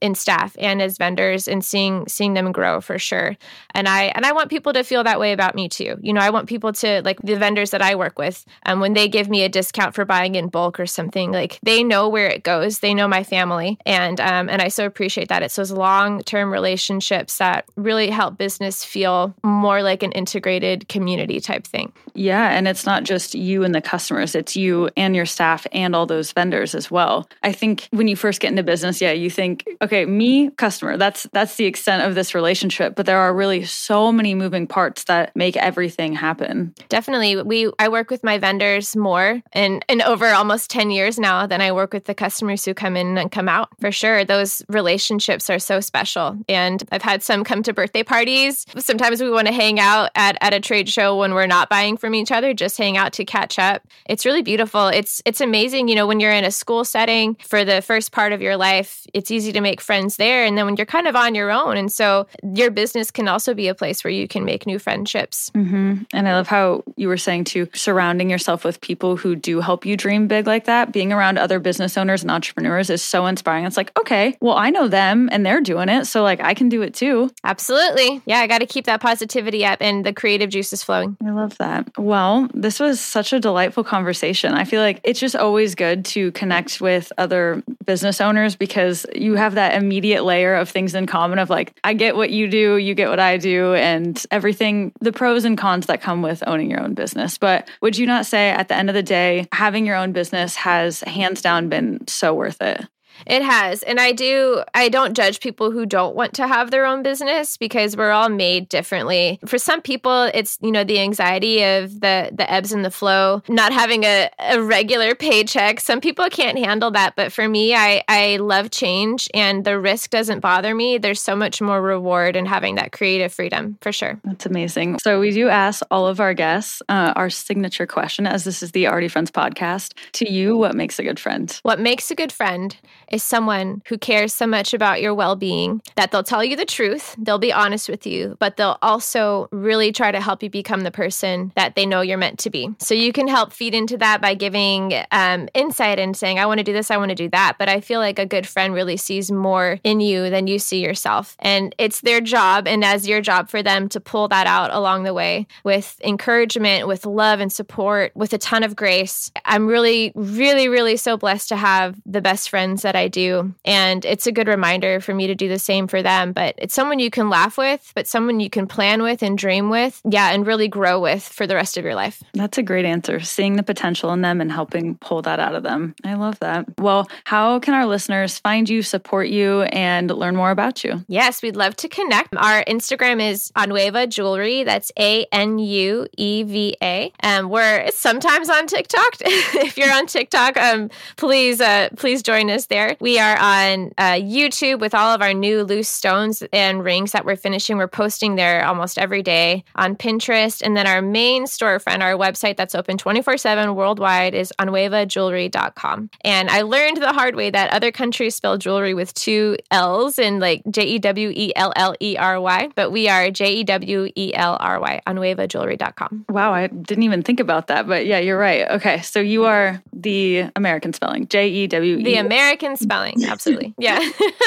[0.00, 3.36] in staff and as vendors and seeing seeing them grow for sure.
[3.74, 5.98] And I and I want people to feel that way about me too.
[6.00, 8.94] You know, I want people to like the vendors that I work with, um, when
[8.94, 12.28] they give me a discount for buying in bulk or something, like they know where
[12.28, 12.80] it goes.
[12.80, 15.42] They know my family, and um, and I so appreciate that.
[15.42, 21.40] It's those long term relationships that really help business feel more like an integrated community
[21.40, 21.92] type thing.
[22.14, 25.94] Yeah, and it's not just you and the customers; it's you and your staff and
[25.94, 27.28] all those vendors as well.
[27.42, 31.26] I think when you first get into business, yeah, you think, okay, me, customer, that's
[31.32, 35.34] that's the extent of this relationship, but there are really so many moving parts that
[35.34, 36.74] make everything happen.
[36.88, 37.42] Definitely.
[37.42, 41.60] We I work with my vendors more and and over almost 10 years now than
[41.60, 43.70] I work with the customers who come in and come out.
[43.80, 44.24] For sure.
[44.24, 46.38] Those relationships are so special.
[46.48, 48.66] And I've had some come to birthday parties.
[48.78, 51.96] Sometimes we want to hang out at, at a trade show when we're not buying
[51.96, 53.86] from each other, just hang out to catch up.
[54.08, 54.88] It's really beautiful.
[54.88, 58.32] It's it's amazing, you know, when you're in a school setting for the first part
[58.32, 60.44] of your life, it's easy to make friends there.
[60.44, 61.76] And then when you're kind of on your own.
[61.76, 65.48] And so your business can also be a place where you can make new friendships.
[65.50, 66.02] Mm-hmm.
[66.12, 69.86] And I love how you were saying to surrounding yourself with people who do help
[69.86, 70.92] you dream big like that.
[70.92, 73.64] Being around other business owners and entrepreneurs is so inspiring.
[73.64, 76.06] It's like, okay, well, I know them and they're doing it.
[76.06, 77.30] So, like, I can do it too.
[77.44, 78.22] Absolutely.
[78.26, 81.16] Yeah, I got to keep that positivity up and the creative juices flowing.
[81.24, 81.96] I love that.
[81.96, 84.54] Well, this was such a delightful conversation.
[84.54, 89.34] I feel like it's just always good to connect with other business owners because you
[89.34, 92.76] have that immediate layer of things in common of like, I get what you do,
[92.76, 96.70] you get what I do, and everything, the pros and cons that come with owning
[96.70, 97.38] your own business.
[97.38, 100.56] But would you not say at the end of the day, having your own business
[100.56, 102.86] has hands down been so worth it?
[103.26, 103.82] It has.
[103.82, 107.56] And I do, I don't judge people who don't want to have their own business
[107.56, 109.38] because we're all made differently.
[109.46, 113.42] For some people, it's, you know, the anxiety of the, the ebbs and the flow,
[113.48, 115.80] not having a, a regular paycheck.
[115.80, 117.14] Some people can't handle that.
[117.16, 120.98] But for me, I, I love change and the risk doesn't bother me.
[120.98, 124.20] There's so much more reward in having that creative freedom for sure.
[124.24, 124.98] That's amazing.
[125.00, 128.72] So we do ask all of our guests uh, our signature question, as this is
[128.72, 129.94] the Already Friends podcast.
[130.12, 131.58] To you, what makes a good friend?
[131.62, 132.76] What makes a good friend
[133.12, 136.64] is someone who cares so much about your well being that they'll tell you the
[136.64, 140.80] truth, they'll be honest with you, but they'll also really try to help you become
[140.80, 142.70] the person that they know you're meant to be.
[142.78, 146.58] So you can help feed into that by giving um, insight and saying, I want
[146.58, 147.56] to do this, I want to do that.
[147.58, 150.82] But I feel like a good friend really sees more in you than you see
[150.82, 151.36] yourself.
[151.40, 155.04] And it's their job, and as your job for them to pull that out along
[155.04, 159.30] the way with encouragement, with love and support, with a ton of grace.
[159.44, 163.52] I'm really, really, really so blessed to have the best friends that I I do.
[163.64, 166.32] And it's a good reminder for me to do the same for them.
[166.32, 169.70] But it's someone you can laugh with, but someone you can plan with and dream
[169.70, 170.00] with.
[170.08, 172.22] Yeah, and really grow with for the rest of your life.
[172.34, 173.20] That's a great answer.
[173.20, 175.94] Seeing the potential in them and helping pull that out of them.
[176.04, 176.66] I love that.
[176.78, 181.04] Well, how can our listeners find you, support you, and learn more about you?
[181.08, 182.34] Yes, we'd love to connect.
[182.36, 184.62] Our Instagram is Anueva Jewelry.
[184.62, 187.12] That's A N U E V A.
[187.20, 189.16] And we're sometimes on TikTok.
[189.20, 192.91] if you're on TikTok, um, please uh, please join us there.
[193.00, 197.24] We are on uh, YouTube with all of our new loose stones and rings that
[197.24, 197.76] we're finishing.
[197.76, 200.62] We're posting there almost every day on Pinterest.
[200.62, 206.10] And then our main storefront, our website that's open 24 7 worldwide, is anuevajewelry.com.
[206.24, 210.40] And I learned the hard way that other countries spell jewelry with two L's and
[210.40, 213.64] like J E W E L L E R Y, but we are J E
[213.64, 216.26] W E L R Y, anuevajewelry.com.
[216.28, 218.68] Wow, I didn't even think about that, but yeah, you're right.
[218.70, 222.04] Okay, so you are the American spelling, J E W E.
[222.04, 223.74] The American spelling, absolutely.
[223.82, 223.98] Yeah.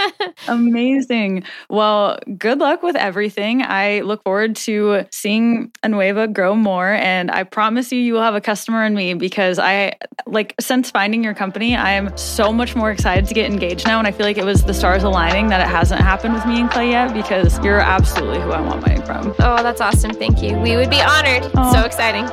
[0.47, 1.43] Amazing.
[1.69, 3.61] Well, good luck with everything.
[3.61, 8.36] I look forward to seeing Anueva grow more, and I promise you, you will have
[8.36, 9.93] a customer in me because I
[10.26, 13.99] like since finding your company, I am so much more excited to get engaged now,
[13.99, 16.61] and I feel like it was the stars aligning that it hasn't happened with me
[16.61, 19.34] and Clay yet because you're absolutely who I want money from.
[19.39, 20.11] Oh, that's awesome.
[20.13, 20.57] Thank you.
[20.57, 21.43] We would be honored.
[21.53, 21.73] Aww.
[21.73, 22.26] So exciting.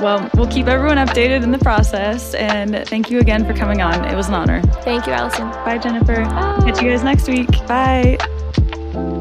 [0.00, 2.34] Well, we'll keep everyone updated in the process.
[2.34, 4.04] And thank you again for coming on.
[4.04, 4.60] It was an honor.
[4.82, 5.48] Thank you, Allison.
[5.64, 6.24] Bye, Jennifer.
[6.24, 6.60] Bye.
[6.64, 7.50] Catch you guys next week.
[7.66, 8.18] Bye.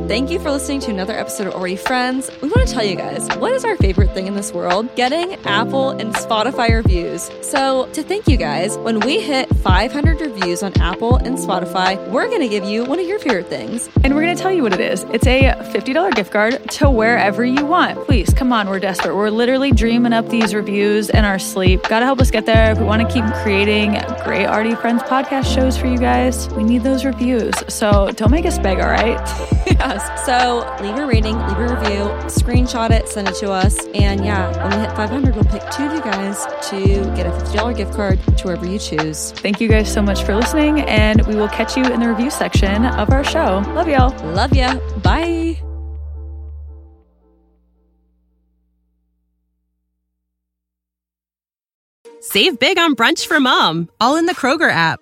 [0.07, 2.29] Thank you for listening to another episode of Already Friends.
[2.41, 4.93] We want to tell you guys what is our favorite thing in this world?
[4.95, 7.31] Getting Apple and Spotify reviews.
[7.41, 12.27] So, to thank you guys, when we hit 500 reviews on Apple and Spotify, we're
[12.27, 13.89] going to give you one of your favorite things.
[14.03, 16.89] And we're going to tell you what it is it's a $50 gift card to
[16.89, 18.05] wherever you want.
[18.05, 19.15] Please, come on, we're desperate.
[19.15, 21.81] We're literally dreaming up these reviews in our sleep.
[21.83, 22.73] Got to help us get there.
[22.73, 23.93] If we want to keep creating
[24.25, 27.55] great Already Friends podcast shows for you guys, we need those reviews.
[27.69, 29.17] So, don't make us beg, all right?
[29.67, 29.92] yeah.
[30.25, 33.85] So leave a rating, leave a review, screenshot it, send it to us.
[33.93, 36.77] And yeah, when we hit 500, we'll pick two of you guys to
[37.15, 39.31] get a $50 gift card to wherever you choose.
[39.31, 40.81] Thank you guys so much for listening.
[40.81, 43.63] And we will catch you in the review section of our show.
[43.73, 44.11] Love y'all.
[44.33, 44.79] Love ya.
[44.99, 45.59] Bye.
[52.21, 55.01] Save big on brunch for mom, all in the Kroger app.